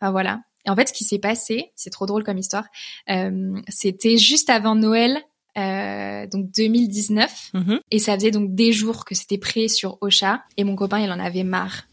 [0.00, 0.40] enfin voilà.
[0.66, 2.64] Et en fait, ce qui s'est passé, c'est trop drôle comme histoire.
[3.68, 5.22] C'était juste avant Noël,
[5.56, 7.80] donc 2019, Mhm.
[7.92, 10.42] et ça faisait donc des jours que c'était prêt sur Ocha.
[10.56, 11.84] Et mon copain, il en avait marre.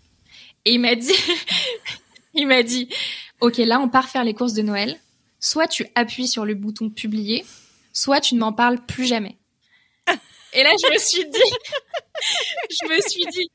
[0.65, 1.12] Et il m'a dit,
[2.34, 2.89] il m'a dit,
[3.41, 4.98] ok, là, on part faire les courses de Noël.
[5.39, 7.46] Soit tu appuies sur le bouton publier,
[7.93, 9.38] soit tu ne m'en parles plus jamais.
[10.53, 11.39] Et là, je me suis dit,
[12.69, 13.49] je me suis dit,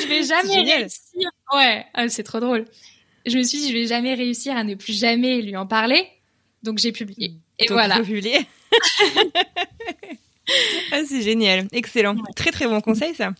[0.00, 1.30] je vais jamais réussir.
[1.54, 2.64] Ouais, ah, c'est trop drôle.
[3.26, 6.06] Je me suis dit, je vais jamais réussir à ne plus jamais lui en parler.
[6.62, 7.34] Donc j'ai publié.
[7.58, 7.96] Et Donc, voilà.
[8.00, 8.46] publier.
[10.92, 13.32] ah, c'est génial, excellent, très très bon conseil ça.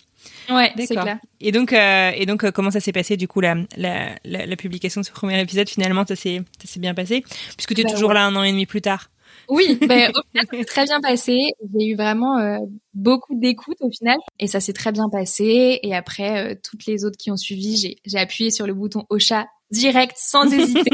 [0.49, 1.03] Ouais, D'accord.
[1.03, 1.19] clair.
[1.41, 4.47] Et donc, euh, et donc, euh, comment ça s'est passé du coup la, la, la,
[4.47, 7.25] la publication de ce premier épisode Finalement, ça s'est ça s'est bien passé?
[7.57, 8.15] Puisque tu es Bah toujours ouais.
[8.15, 9.11] là un an et demi plus tard.
[9.49, 11.39] Oui, ben, au final, ça s'est très bien passé.
[11.75, 12.59] J'ai eu vraiment euh,
[12.95, 15.79] beaucoup d'écoute au final et ça s'est très bien passé.
[15.83, 19.47] Et après, euh, toutes les autres qui ont suivi, j'ai, appuyé sur le bouton Ocha
[19.71, 20.91] direct sans hésiter.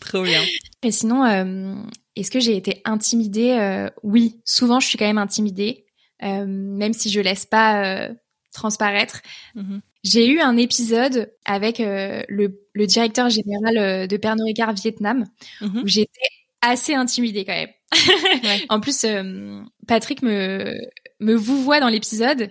[0.00, 0.42] Trop bien.
[0.82, 1.74] Et sinon, euh,
[2.16, 3.88] est-ce que j'ai été intimidée?
[4.02, 5.86] Oui, souvent je suis quand même intimidée,
[6.20, 8.10] même si je laisse pas
[8.52, 9.20] transparaître.
[9.54, 9.80] Mhm.
[10.02, 15.24] J'ai eu un épisode avec le, le directeur général de Pernod Ricard Vietnam
[15.60, 15.82] Mhm.
[15.82, 16.28] où j'étais
[16.68, 17.70] assez intimidée quand même.
[18.44, 18.64] Ouais.
[18.68, 20.74] En plus, euh, Patrick me
[21.20, 22.50] me vouvoie dans l'épisode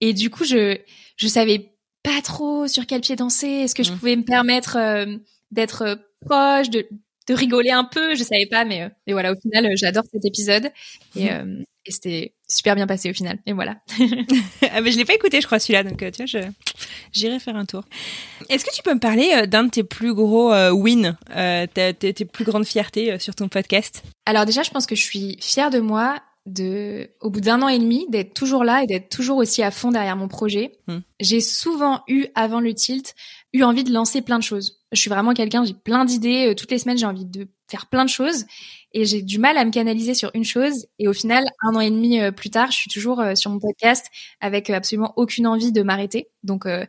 [0.00, 0.78] et du coup, je
[1.16, 1.70] je savais
[2.02, 3.46] pas trop sur quel pied danser.
[3.46, 3.98] Est-ce que je Mhm.
[3.98, 5.16] pouvais me permettre euh,
[5.52, 5.94] d'être euh,
[6.26, 6.86] proche, de
[7.28, 8.14] de rigoler un peu?
[8.16, 9.32] Je savais pas, mais mais voilà.
[9.32, 10.70] Au final, j'adore cet épisode
[11.16, 13.38] et, euh, et c'était super bien passé au final.
[13.46, 13.76] Et voilà.
[14.72, 16.38] ah, mais je l'ai pas écouté, je crois celui-là, donc euh, tu vois, je
[17.12, 17.84] j'irai faire un tour.
[18.48, 21.66] Est-ce que tu peux me parler euh, d'un de tes plus gros euh, wins, euh,
[21.66, 24.02] tes, tes plus grandes fiertés euh, sur ton podcast?
[24.26, 27.68] Alors déjà, je pense que je suis fière de moi de, au bout d'un an
[27.68, 30.72] et demi, d'être toujours là et d'être toujours aussi à fond derrière mon projet.
[30.88, 30.98] Hmm.
[31.20, 33.14] J'ai souvent eu, avant le tilt,
[33.52, 34.80] eu envie de lancer plein de choses.
[34.90, 36.48] Je suis vraiment quelqu'un, j'ai plein d'idées.
[36.48, 38.44] euh, Toutes les semaines, j'ai envie de faire plein de choses.
[38.92, 40.86] Et j'ai du mal à me canaliser sur une chose.
[40.98, 43.50] Et au final, un an et demi euh, plus tard, je suis toujours euh, sur
[43.50, 44.06] mon podcast
[44.40, 46.28] avec absolument aucune envie de m'arrêter.
[46.42, 46.84] Donc, euh,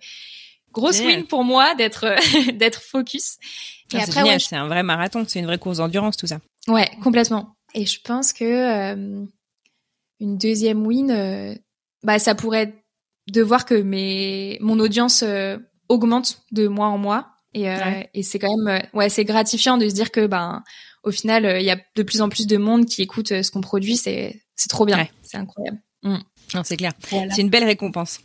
[0.71, 2.15] grosse win pour moi d'être
[2.53, 3.37] d'être focus.
[3.93, 6.39] Ah, c'est ouais, un vrai marathon, c'est une vraie course d'endurance tout ça.
[6.67, 7.55] Ouais, complètement.
[7.75, 9.25] Et je pense que euh,
[10.19, 11.53] une deuxième win, euh,
[12.03, 12.75] bah ça pourrait être
[13.31, 15.57] de voir que mes mon audience euh,
[15.89, 17.27] augmente de mois en mois.
[17.53, 18.09] Et, euh, Ouais.
[18.13, 20.63] et c'est quand même ouais c'est gratifiant de se dire que ben
[21.03, 23.61] au final il y a de plus en plus de monde qui écoute ce qu'on
[23.61, 23.95] produit.
[23.97, 24.97] C'est c'est trop bien.
[24.97, 25.11] Ouais.
[25.21, 25.79] C'est incroyable.
[26.53, 26.91] Non, c'est clair.
[27.09, 27.31] Voilà.
[27.33, 28.19] C'est une belle récompense.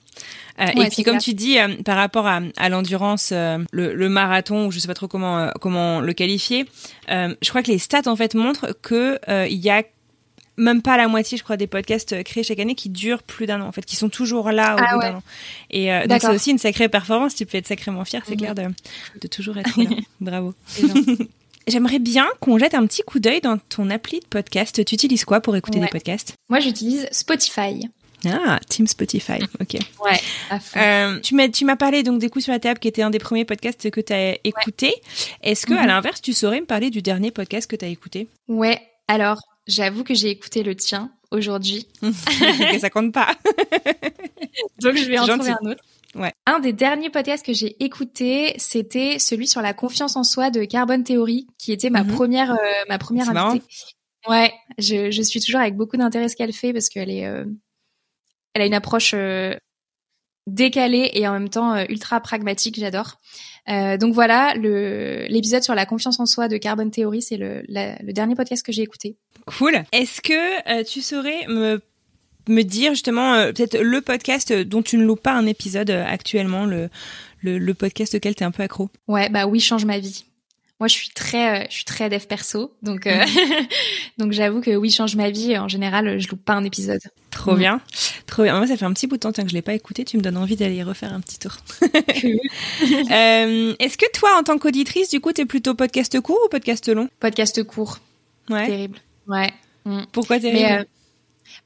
[0.61, 1.23] Euh, Ouais, et puis comme clair.
[1.23, 4.95] tu dis, euh, par rapport à, à l'endurance, euh, le, le marathon, je sais pas
[4.95, 6.67] trop comment comment le qualifier,
[7.09, 9.85] je crois que les stats en fait montrent que il y a
[10.59, 13.47] même pas la moitié, je crois, des podcasts euh, créés chaque année qui durent plus
[13.47, 15.11] d'un an, en fait, qui sont toujours là au Ah bout ouais.
[15.11, 15.23] d'un an.
[15.71, 17.35] Et euh, donc c'est aussi une sacrée performance.
[17.35, 18.39] Tu peux être sacrément fier, c'est Mhm.
[18.39, 18.63] clair de,
[19.21, 19.91] de toujours être là.
[20.21, 20.55] Bravo.
[21.67, 24.83] J'aimerais bien qu'on jette un petit coup d'œil dans ton appli de podcast.
[24.85, 25.85] Tu utilises quoi pour écouter Ouais.
[25.87, 26.35] des podcasts?
[26.49, 27.89] Moi j'utilise Spotify.
[28.27, 29.39] Ah, Team Spotify.
[29.61, 29.75] Ok.
[30.05, 30.19] Ouais.
[30.51, 30.81] À fond.
[30.81, 33.11] Euh, tu m'as tu m'as parlé donc des coups sur la table qui était un
[33.11, 34.93] des premiers podcasts que tu as écouté.
[35.43, 35.87] Est-ce que à Mhm.
[35.89, 38.29] l'inverse, tu saurais me parler du dernier podcast que tu as écouté?
[38.49, 38.81] Ouais.
[39.07, 41.87] Alors j'avoue que j'ai écouté le tien aujourd'hui.
[42.03, 43.29] Ok, ça compte pas.
[44.81, 45.65] Donc je vais en C'est trouver gentil.
[45.67, 45.85] un autre.
[46.15, 46.33] Ouais.
[46.47, 50.65] Un des derniers podcasts que j'ai écouté, c'était celui sur la confiance en soi de
[50.65, 52.15] Carbon Theory, qui était ma Mhm.
[52.15, 52.57] première euh,
[52.89, 53.65] ma première invitée.
[54.27, 57.45] Ouais, je, je suis toujours avec beaucoup d'intérêt ce qu'elle fait parce qu'elle est euh,
[58.55, 59.55] elle a une approche euh,
[60.49, 63.19] décalée et en même temps euh, ultra pragmatique, j'adore.
[63.69, 67.63] Euh, donc voilà, l'épisode sur la confiance en soi de Carbon Theory, c'est le,
[68.13, 69.17] dernier podcast que j'ai écouté.
[69.47, 69.83] Cool.
[69.93, 71.81] Est-ce que euh, tu saurais me
[72.49, 76.65] me dire justement euh, peut-être le podcast dont tu ne loupes pas un épisode actuellement,
[76.65, 76.89] le
[77.41, 78.89] le, le podcast auquel tu es un peu accro?
[79.07, 80.25] Ouais, bah oui, change ma vie.
[80.81, 83.25] Moi, je suis très, euh, je suis très dev perso, donc euh,
[84.19, 85.59] donc j'avoue que oui, change ma vie.
[85.59, 87.01] En général, je loupe pas un épisode.
[87.31, 87.59] Trop Mhm.
[87.59, 87.81] bien.
[88.27, 88.57] Trop bien.
[88.59, 90.05] Moi, ça fait un petit bout de temps que je l'ai pas écouté.
[90.05, 91.57] Tu me donnes envie d'aller refaire un petit tour.
[93.11, 96.89] Euh, Est-ce que toi, en tant qu'auditrice, du coup, t'es plutôt podcast court ou podcast
[96.89, 97.09] long?
[97.21, 97.99] Podcast court,
[98.51, 98.67] Ouais.
[98.67, 98.99] terrible.
[99.27, 99.53] Ouais.
[99.85, 100.03] Mm.
[100.13, 100.85] Pourquoi Mais euh,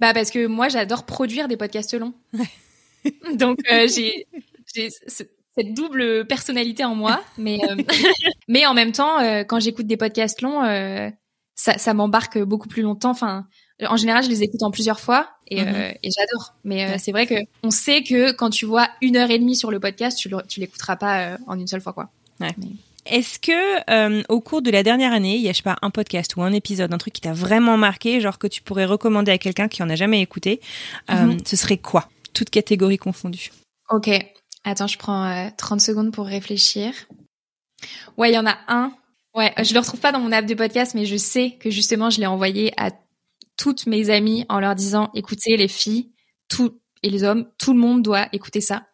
[0.01, 2.15] bah parce que moi, j'adore produire des podcasts longs.
[3.35, 4.27] donc j'ai
[5.57, 7.77] cette double personnalité en moi, mais euh,
[8.49, 11.11] mais en même temps, euh, quand j'écoute des podcasts longs, euh,
[11.55, 13.11] ça, ça m'embarque beaucoup plus longtemps.
[13.11, 13.47] Enfin,
[13.87, 15.75] en général, je les écoute en plusieurs fois et, Mhm.
[15.75, 16.55] euh, et j'adore.
[16.65, 16.99] Mais euh, Ouais.
[16.99, 19.79] c'est vrai que on sait que quand tu vois une heure et demie sur le
[19.81, 22.11] podcast, tu l'écouteras pas euh, en une seule fois, quoi.
[23.05, 25.77] Est-ce que euh, au cours de la dernière année, il y a je sais pas
[25.83, 28.85] un podcast ou un épisode, un truc qui t'a vraiment marqué, genre que tu pourrais
[28.85, 30.61] recommander à quelqu'un qui en a jamais écouté,
[31.11, 31.39] euh, Mhm.
[31.45, 32.09] ce serait quoi?
[32.33, 33.51] Toutes catégories confondues.
[33.91, 34.09] Ok.
[34.65, 36.93] Attends, je prends euh, 30 secondes pour réfléchir.
[38.17, 38.93] Ouais, il y en a un.
[39.35, 42.11] Ouais, je le retrouve pas dans mon app de podcast, mais je sais que justement,
[42.11, 42.91] je l'ai envoyé à
[43.57, 46.13] toutes mes amies en leur disant, écoutez les filles,
[46.49, 48.87] tout et les hommes, tout le monde doit écouter ça.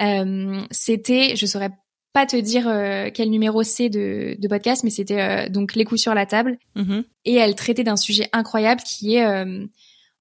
[0.00, 1.70] Euh, c'était, je saurais
[2.12, 5.84] pas te dire euh, quel numéro c'est de, de podcast, mais c'était euh, donc les
[5.84, 7.04] coups sur la table Mhm.
[7.24, 9.66] et elle traitait d'un sujet incroyable qui est euh,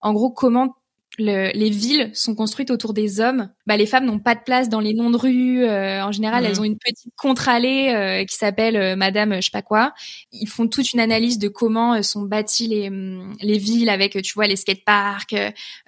[0.01, 0.75] en gros comment
[1.17, 3.49] le- les villes sont construites autour des hommes.
[3.65, 5.63] Bah, les femmes n'ont pas de place dans les noms de rues.
[5.65, 9.51] euh, en général, elles ont une petite contre-allée euh, qui s'appelle euh, Madame je sais
[9.51, 9.93] pas quoi.
[10.32, 14.21] Ils font toute une analyse de comment euh, sont bâties les, hum, les villes avec,
[14.21, 15.36] tu vois, les skateparks,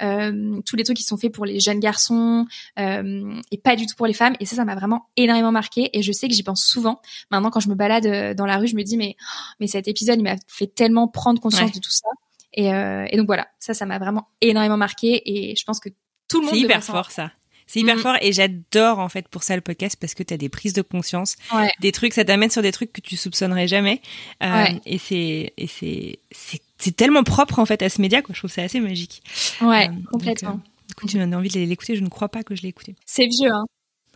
[0.02, 2.46] euh, tous les trucs qui sont faits pour les jeunes garçons
[2.80, 4.36] euh, et pas du tout pour les femmes.
[4.39, 5.89] Et ça, ça m'a vraiment énormément marqué.
[5.94, 7.02] Et je sais que j'y pense souvent.
[7.32, 9.88] Maintenant, quand je me balade dans la rue, je me dis mais oh, mais cet
[9.88, 11.76] épisode, il m'a fait tellement prendre conscience Ouais.
[11.76, 12.08] de tout ça.
[12.54, 15.90] Et, euh, et donc voilà, ça, ça m'a vraiment énormément marqué et je pense que
[16.28, 17.32] tout le monde C'est hyper fort ça.
[17.68, 18.02] C'est hyper Mhm.
[18.02, 20.74] fort et j'adore en fait pour ça le podcast parce que tu as des prises
[20.74, 21.72] de conscience, Ouais.
[21.82, 24.02] des trucs, ça t'amène sur des trucs que tu soupçonnerais jamais.
[24.42, 24.82] Euh, Ouais.
[24.88, 28.34] Et c'est et c'est c'est c'est tellement propre en fait à ce média quoi.
[28.34, 29.22] Je trouve ça assez magique.
[29.62, 30.54] Ouais, Euh, donc, complètement.
[30.54, 31.96] euh, Du coup, tu m'as envie de l'écouter.
[31.96, 32.96] Je ne crois pas que je l'ai écouté.
[33.06, 33.66] C'est vieux, hein.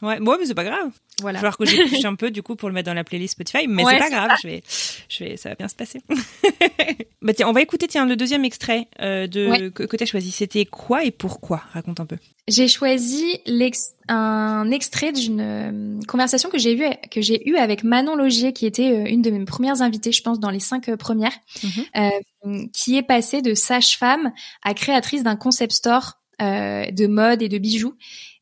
[0.01, 0.87] Ouais, bon, mais c'est pas grave.
[0.87, 1.39] Il va Voilà.
[1.39, 3.83] falloir que j'épluche un peu du coup pour le mettre dans la playlist Spotify, mais
[3.85, 4.31] Ouais, c'est pas grave.
[4.41, 4.63] Je vais,
[5.07, 6.01] je vais, ça va bien se passer.
[7.21, 9.71] bah tiens, on va écouter tiens le deuxième extrait euh, de Ouais.
[9.71, 10.31] que, que t'as choisi.
[10.31, 11.63] C'était quoi et pourquoi?
[11.73, 12.17] Raconte un peu.
[12.49, 17.83] J'ai choisi l'ex- un extrait d'une euh, conversation que j'ai eue que j'ai eue avec
[17.85, 20.93] Manon Logier, qui était euh, une de mes premières invitées, je pense, dans les cinq
[20.97, 21.31] premières,
[21.63, 22.69] Mhm.
[22.73, 27.93] qui est passée de sage-femme à créatrice d'un concept store de mode et de bijoux.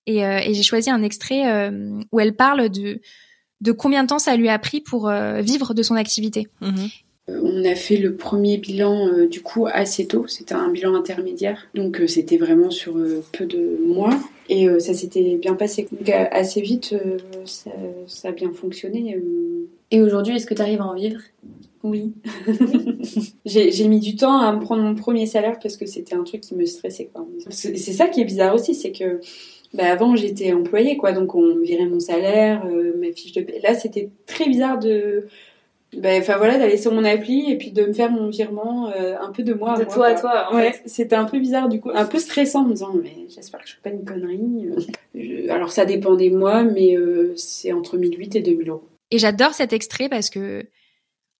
[0.08, 3.00] Et, euh, et j'ai choisi un extrait euh, où elle parle de
[3.62, 6.48] de combien de temps ça lui a pris pour euh, vivre de son activité.
[6.62, 6.90] Mhm.
[7.28, 12.02] On a fait le premier bilan du coup assez tôt, c'était un bilan intermédiaire, donc
[12.08, 12.98] c'était vraiment sur
[13.32, 15.88] peu de mois et ça s'était bien passé.
[15.92, 16.96] Donc assez vite,
[17.46, 17.70] ça,
[18.08, 19.18] ça, a bien fonctionné.
[19.92, 21.22] Et aujourd'hui, est-ce que tu arrives à en vivre?
[21.84, 22.14] Oui.
[23.46, 26.42] j'ai mis du temps à me prendre mon premier salaire parce que c'était un truc
[26.42, 27.10] qui me stressait.
[27.50, 29.20] C'est ça qui est bizarre aussi, c'est que
[29.74, 33.60] bah, avant j'étais employée, quoi, donc on virait mon salaire, euh, ma fiche de paie.
[33.62, 35.28] Là, c'était très bizarre de.
[35.98, 39.18] Bah, enfin voilà, d'aller sur mon appli et puis de me faire mon virement euh,
[39.20, 40.48] un peu de moi à de toi à toi.
[40.50, 43.12] En ouais, c'était un peu bizarre du coup, un peu stressant en me disant mais
[43.28, 44.70] j'espère que je fais pas une connerie.
[45.50, 48.88] Alors ça dépend des mois, mais euh, c'est entre 1008 et 2000 euros.
[49.12, 50.66] Et j'adore cet extrait parce que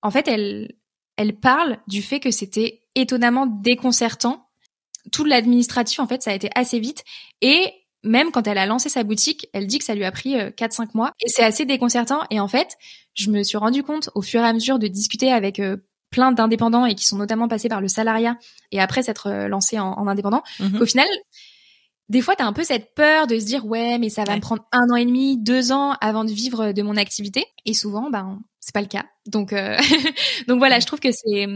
[0.02, 0.74] en fait, elle,
[1.18, 4.48] elle parle du fait que c'était étonnamment déconcertant.
[5.12, 7.04] Tout l'administratif, en fait, ça a été assez vite.
[7.42, 7.72] Et
[8.04, 10.82] même quand elle a lancé sa boutique, elle dit que ça lui a pris 4-5
[10.82, 11.12] euh, mois.
[11.24, 12.22] Et c'est assez déconcertant.
[12.30, 12.78] Et en fait,
[13.14, 15.78] je me suis rendu compte au fur et à mesure de discuter avec euh,
[16.10, 18.38] plein d'indépendants et qui sont notamment passés par le salariat
[18.72, 20.80] et après s'être euh, lancés en, indépendant, mhm.
[20.80, 21.08] qu'au final,
[22.10, 24.36] des fois, tu as un peu cette peur de se dire ouais, mais ça va
[24.36, 27.46] me prendre un an et demi, deux ans avant de vivre de mon activité.
[27.66, 29.06] Et souvent, ben, c'est pas le cas.
[29.28, 29.78] Donc, euh,
[30.48, 31.48] donc voilà, je trouve que c'est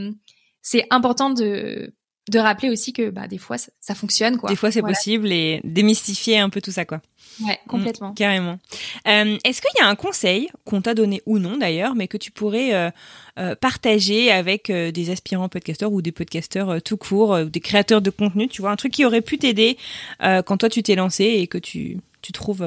[0.61, 1.93] c'est important de
[2.29, 4.49] de rappeler aussi que bah des fois ça, fonctionne quoi.
[4.49, 7.01] Des fois c'est possible et démystifier un peu tout ça quoi.
[7.45, 8.11] Ouais, complètement.
[8.11, 8.59] Mm, carrément.
[9.07, 12.17] Euh, Est-ce qu'il y a un conseil qu'on t'a donné ou non d'ailleurs, mais que
[12.17, 12.89] tu pourrais euh,
[13.37, 18.09] euh partager avec des aspirants podcasteurs ou des podcasteurs tout court, ou des créateurs de
[18.09, 19.77] contenu, tu vois, un truc qui aurait pu t'aider
[20.19, 22.65] quand toi tu t'es lancé et que tu tu trouves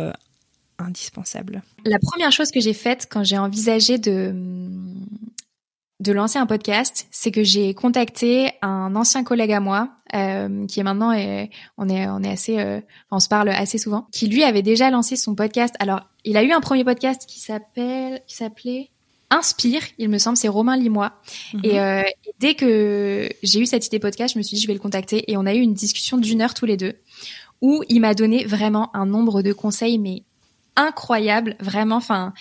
[0.78, 1.62] indispensable?
[1.84, 4.34] La première chose que j'ai faite quand j'ai envisagé de
[6.00, 10.78] de lancer un podcast, c'est que j'ai contacté un ancien collègue à moi euh, qui
[10.80, 12.80] est maintenant on est on est assez euh,
[13.10, 15.74] on se parle assez souvent, qui lui avait déjà lancé son podcast.
[15.80, 18.90] Alors il a eu un premier podcast qui s'appelle qui s'appelait
[19.30, 21.12] Inspire, il me semble, c'est Romain Limois.
[21.52, 21.60] Mhm.
[21.62, 24.66] Et, euh, et, dès que j'ai eu cette idée podcast, je me suis dit je
[24.66, 26.94] vais le contacter et on a eu une discussion d'une heure tous les deux
[27.60, 30.22] où il m'a donné vraiment un nombre de conseils mais
[30.76, 31.96] incroyable, vraiment.
[31.96, 32.32] Enfin,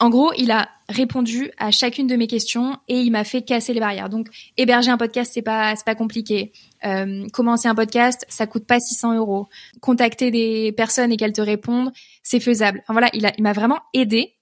[0.00, 3.72] en gros, il a répondu à chacune de mes questions et il m'a fait casser
[3.72, 4.08] les barrières.
[4.08, 6.52] Donc, héberger un podcast, c'est pas c'est pas compliqué.
[6.84, 9.48] Euh, commencer un podcast, ça coûte pas 600 euros.
[9.80, 11.92] Contacter des personnes et qu'elles te répondent,
[12.22, 12.80] c'est faisable.
[12.84, 14.34] Enfin voilà, il a il m'a vraiment aidé.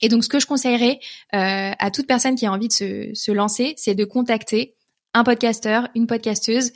[0.00, 1.00] Et donc, ce que je conseillerais
[1.34, 4.74] euh, à toute personne qui a envie de se, se lancer, c'est de contacter
[5.12, 6.72] un podcasteur, une podcasteuse,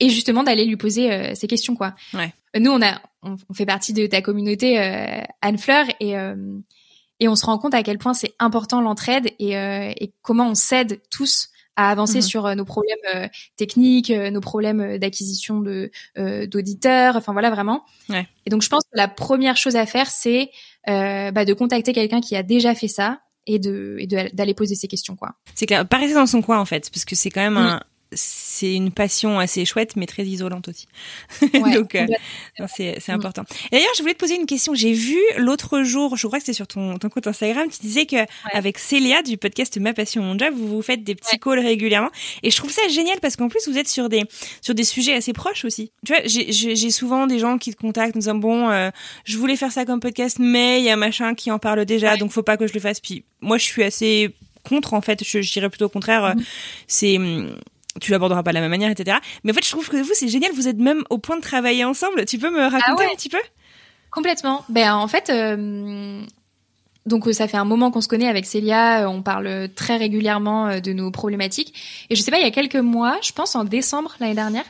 [0.00, 1.94] et justement d'aller lui poser euh, ces questions quoi.
[2.14, 2.32] Ouais.
[2.58, 6.34] Nous, on a on, fait partie de ta communauté euh, Anne Fleur et euh,
[7.20, 10.48] et on se rend compte à quel point c'est important l'entraide et, euh, et comment
[10.48, 12.22] on s'aide tous à avancer mhm.
[12.22, 15.90] sur nos problèmes techniques, nos problèmes d'acquisition de
[16.46, 17.84] d'auditeurs, enfin voilà vraiment.
[18.10, 18.26] Ouais.
[18.44, 20.50] Et donc je pense que la première chose à faire c'est
[20.86, 24.88] bah, de contacter quelqu'un qui a déjà fait ça et de et d'aller poser ces
[24.88, 25.36] questions quoi.
[25.54, 27.80] C'est clair, pas rester dans son coin en fait, parce que c'est quand même un,
[28.12, 30.86] c'est une passion assez chouette, mais très isolante aussi.
[31.74, 32.06] Donc, euh,
[32.66, 33.12] c'est mm.
[33.12, 33.44] important.
[33.70, 34.74] D'ailleurs, je voulais te poser une question.
[34.74, 38.06] J'ai vu l'autre jour, je crois que c'était sur ton, ton compte Instagram, tu disais
[38.06, 38.16] que
[38.52, 42.10] avec Célia du podcast Ma passion mon job, vous vous faites des petits calls régulièrement.
[42.42, 44.24] Et je trouve ça génial parce qu'en plus, vous êtes sur des
[44.60, 45.92] sur des sujets assez proches aussi.
[46.04, 48.90] Tu vois, j'ai souvent des gens qui te contactent en disant bon, euh,
[49.24, 52.16] je voulais faire ça comme podcast, mais il y a machin qui en parle déjà,
[52.16, 53.00] donc faut pas que je le fasse.
[53.00, 55.24] Puis moi, je suis assez contre en fait.
[55.24, 56.34] Je, dirais plutôt au contraire.
[56.36, 56.42] Mm.
[56.86, 57.56] C'est hum,
[58.00, 59.18] tu l'aborderas pas de la même manière, etc.
[59.42, 61.42] Mais en fait, je trouve que vous, c'est génial, vous êtes même au point de
[61.42, 62.24] travailler ensemble.
[62.24, 63.40] Tu peux me raconter ah un petit peu?
[64.10, 64.64] Complètement.
[64.68, 66.22] Ben, en fait, euh,
[67.06, 70.80] donc ça fait un moment qu'on se connaît avec Célia, on parle très régulièrement euh,
[70.80, 71.74] de nos problématiques.
[72.10, 74.64] Et je sais pas, il y a quelques mois, je pense en décembre l'année dernière,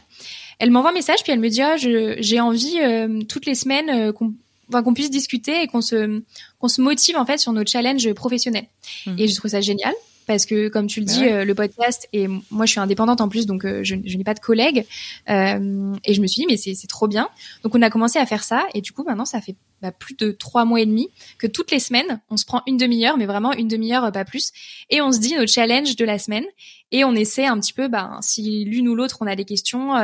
[0.59, 4.13] elle m'envoie un message puis elle me dit ah, j'ai envie euh, toutes les semaines
[4.13, 4.35] qu'on
[4.73, 6.23] qu'on puisse discuter et qu'on se
[6.61, 8.67] qu'on se motive en fait sur nos challenges professionnels.
[9.07, 9.15] Mmh.
[9.19, 9.95] Et je trouve ça génial
[10.31, 13.21] parce que comme tu le bah dis, euh, le podcast et moi je suis indépendante
[13.21, 14.87] en plus, donc euh, je, n'ai pas de collègues.
[15.29, 17.29] Euh, et je me suis dit mais c'est trop bien.
[17.65, 18.65] Donc on a commencé à faire ça.
[18.73, 21.73] Et du coup maintenant ça fait bah, plus de trois mois et demi que toutes
[21.73, 24.53] les semaines on se prend une demi-heure, mais vraiment une demi-heure pas plus,
[24.89, 26.45] et on se dit nos challenges de la semaine.
[26.93, 29.95] Et on essaie un petit peu, bah, si l'une ou l'autre on a des questions,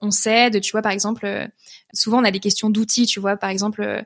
[0.00, 0.60] on s'aide.
[0.60, 1.48] Tu vois par exemple,
[1.92, 3.36] souvent on a des questions d'outils, tu vois.
[3.36, 4.04] Par exemple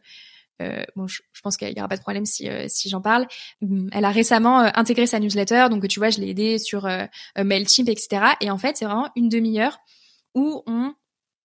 [0.62, 3.26] euh, bon, je, pense qu'il y aura pas de problème si, euh, si j'en parle.
[3.62, 6.88] Hum, elle a récemment euh, intégré sa newsletter, donc tu vois, je l'ai aidée sur
[7.36, 8.22] Mailchimp, etc.
[8.40, 9.78] Et en fait, c'est vraiment une demi-heure
[10.34, 10.94] où on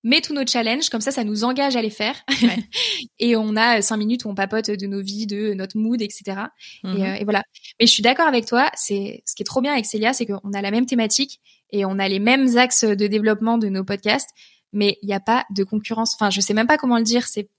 [0.04, 2.16] met tous nos challenges, comme ça, ça nous engage à les faire.
[3.20, 6.42] et on a cinq minutes où on papote de nos vies, de notre mood, etc.
[6.84, 7.16] et, mhm.
[7.20, 7.44] et, voilà.
[7.80, 8.70] Mais je suis d'accord avec toi.
[8.76, 11.40] C'est ce qui est trop bien avec Célia, c'est qu'on a la même thématique
[11.72, 14.30] et on a les mêmes axes de développement de nos podcasts,
[14.74, 16.16] mais il n'y a pas de concurrence.
[16.16, 17.26] Enfin, je sais même pas comment le dire.
[17.26, 17.50] C'est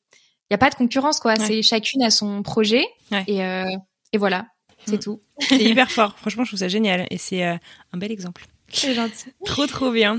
[0.51, 1.37] il y a pas de concurrence quoi.
[1.37, 2.85] C'est chacune à son projet
[3.27, 3.65] et, euh,
[4.13, 4.47] et voilà.
[4.87, 5.21] c'est tout.
[5.41, 6.17] C'est hyper fort.
[6.19, 7.59] Franchement, je trouve ça génial et c'est un
[7.95, 8.47] bel exemple.
[8.69, 9.27] C'est gentil.
[9.45, 10.19] Trop, trop bien.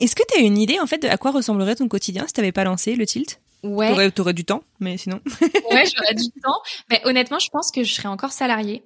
[0.00, 2.32] Est-ce que tu as une idée en fait de à quoi ressemblerait ton quotidien si
[2.32, 3.40] tu n'avais pas lancé le tilt?
[3.64, 3.88] Ouais.
[3.88, 5.20] T'aurais, aurais du temps, mais sinon.
[5.42, 6.60] ouais, j'aurais du temps.
[6.90, 8.84] Mais honnêtement, je pense que je serais encore salariée.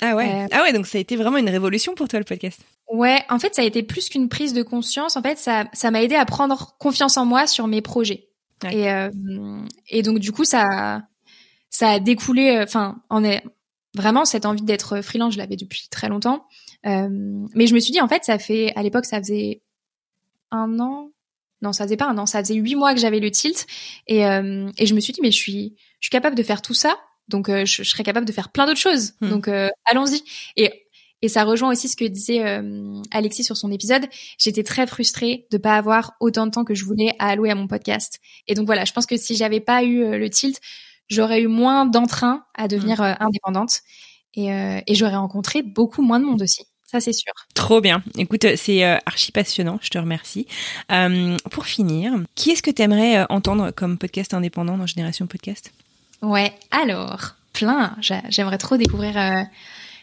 [0.00, 0.28] Ah ouais.
[0.32, 2.60] Euh, ah ouais, donc ça a été vraiment une révolution pour toi le podcast.
[2.90, 5.16] Ouais, en fait, ça a été plus qu'une prise de conscience.
[5.16, 8.28] En fait, ça, ça m'a aidé à prendre confiance en moi sur mes projets.
[8.70, 9.10] Et, euh,
[9.88, 11.02] et donc du coup, ça,
[11.70, 12.56] ça a découlé.
[12.56, 13.42] Euh, enfin, on est
[13.94, 15.34] vraiment cette envie d'être freelance.
[15.34, 16.46] Je l'avais depuis très longtemps.
[16.86, 17.08] Euh,
[17.54, 19.62] mais je me suis dit, en fait, ça fait à l'époque, ça faisait
[20.50, 21.12] un an,
[21.62, 23.66] non, ça faisait pas un an, ça faisait huit mois que j'avais le tilt.
[24.08, 26.60] Et, euh, et je me suis dit, mais je suis, je suis capable de faire
[26.60, 26.96] tout ça.
[27.28, 29.12] Donc, euh, je, serais capable de faire plein d'autres choses.
[29.20, 29.30] Hmm.
[29.30, 30.24] Donc, euh, allons-y.
[30.56, 30.86] Et,
[31.22, 32.42] et ça rejoint aussi ce que disait
[33.10, 34.06] Alexis sur son épisode.
[34.38, 37.54] J'étais très frustrée de pas avoir autant de temps que je voulais à allouer à
[37.54, 38.18] mon podcast.
[38.48, 40.60] Et donc, voilà, je pense que si j'avais pas eu le tilt,
[41.08, 43.16] j'aurais eu moins d'entrain à devenir hmm.
[43.20, 43.80] indépendante.
[44.34, 47.32] Et, et j'aurais rencontré beaucoup moins de monde aussi ça c'est sûr.
[47.54, 48.02] Trop bien.
[48.18, 50.46] Écoute, c'est euh, archi passionnant, je te remercie.
[50.90, 55.26] Euh, pour finir, qui est-ce que tu aimerais euh, entendre comme podcast indépendant dans Génération
[55.26, 55.72] Podcast?
[56.20, 57.96] Ouais, alors, plein.
[58.28, 59.16] J'aimerais trop découvrir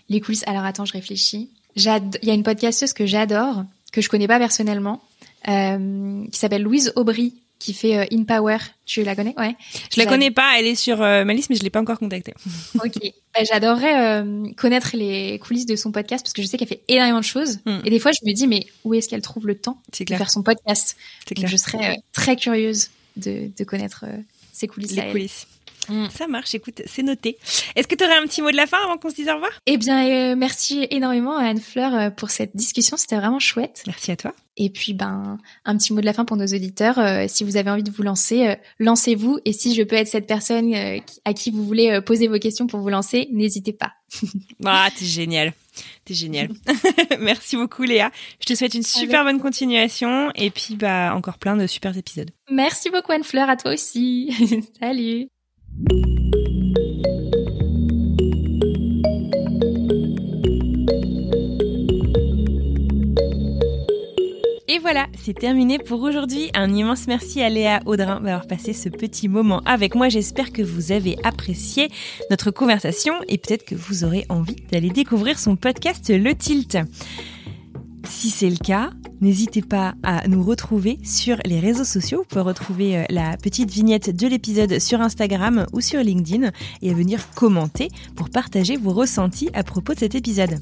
[0.09, 0.43] les coulisses.
[0.47, 1.49] Alors attends, je réfléchis.
[1.75, 5.01] Il y a une podcasteuse que j'adore, que je connais pas personnellement,
[5.45, 8.57] qui s'appelle Louise Aubry, qui fait euh, In Power.
[8.85, 9.35] Tu la connais?
[9.37, 9.55] Ouais.
[9.93, 10.57] Je la connais pas.
[10.57, 12.33] Elle est sur euh, ma liste, mais je l'ai pas encore contactée.
[12.75, 12.97] ok.
[13.35, 16.81] Bah, j'adorerais euh, connaître les coulisses de son podcast parce que je sais qu'elle fait
[16.87, 17.59] énormément de choses.
[17.65, 17.79] Hmm.
[17.85, 20.31] Et des fois, je me dis, mais où est-ce qu'elle trouve le temps de faire
[20.31, 20.97] son podcast?
[21.37, 24.05] Je serais très curieuse de, de connaître
[24.53, 24.95] ses coulisses.
[24.95, 25.45] Les coulisses.
[25.89, 26.09] Mm.
[26.09, 27.37] Ça marche, écoute, c'est noté.
[27.75, 29.33] Est-ce que tu aurais un petit mot de la fin avant qu'on se dise au
[29.33, 29.51] revoir?
[29.65, 33.83] Eh bien, euh, merci énormément à Anne-Fleur euh, pour cette discussion, c'était vraiment chouette.
[33.87, 34.33] Merci à toi.
[34.57, 36.99] Et puis, ben, un petit mot de la fin pour nos auditeurs.
[36.99, 39.39] Euh, si vous avez envie de vous lancer, lancez-vous.
[39.45, 40.73] Et si je peux être cette personne
[41.23, 43.93] à qui vous voulez poser vos questions pour vous lancer, n'hésitez pas.
[44.65, 45.53] ah, t'es génial.
[46.05, 46.49] T'es génial.
[47.19, 48.11] Merci beaucoup Léa.
[48.41, 52.31] Je te souhaite une super bonne continuation et puis bah encore plein de super épisodes.
[52.51, 54.33] Merci beaucoup Anne-Fleur, à toi aussi.
[54.79, 55.29] Salut.
[64.71, 66.51] Et voilà, c'est terminé pour aujourd'hui.
[66.53, 70.09] Un immense merci à Léa Audrin d'avoir passé ce petit moment avec moi.
[70.09, 71.89] J'espère que vous avez apprécié
[72.29, 76.77] notre conversation et peut-être que vous aurez envie d'aller découvrir son podcast Le Tilt.
[78.09, 78.89] Si c'est le cas,
[79.21, 82.19] n'hésitez pas à nous retrouver sur les réseaux sociaux.
[82.19, 86.49] Vous pouvez retrouver euh, la petite vignette de l'épisode sur Instagram ou sur LinkedIn
[86.81, 90.59] et à venir commenter pour partager vos ressentis à propos de cet épisode.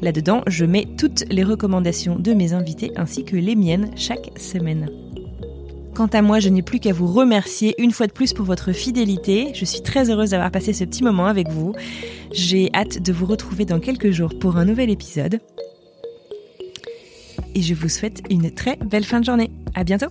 [0.00, 4.90] Là-dedans, je mets toutes les recommandations de mes invités ainsi que les miennes chaque semaine.
[5.98, 8.70] Quant à moi, je n'ai plus qu'à vous remercier une fois de plus pour votre
[8.70, 9.50] fidélité.
[9.52, 11.74] Je suis très heureuse d'avoir passé ce petit moment avec vous.
[12.30, 15.40] J'ai hâte de vous retrouver dans quelques jours pour un nouvel épisode.
[17.56, 19.50] Et je vous souhaite une très belle fin de journée.
[19.74, 20.06] À bientôt!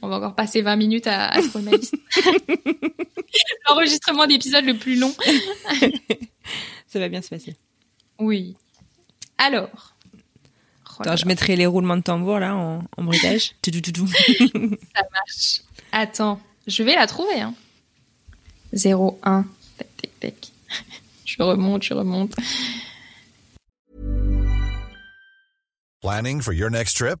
[0.00, 1.96] On va encore passer 20 minutes à, à trouver ma liste.
[3.70, 5.14] L'enregistrement d'épisode le plus long.
[6.86, 7.56] Ça va bien se passer.
[8.18, 8.56] Oui.
[9.38, 9.94] Alors.
[10.98, 13.54] Oh je mettrai les roulements de tambour là en, en bruitage.
[13.64, 15.62] Ça marche.
[15.92, 17.40] Attends, je vais la trouver.
[17.40, 17.54] Hein.
[18.72, 19.46] 0, 1,
[19.78, 20.34] tac, tac, tac.
[21.24, 22.34] Je remonte, je remonte.
[26.02, 27.20] Planning for your next trip?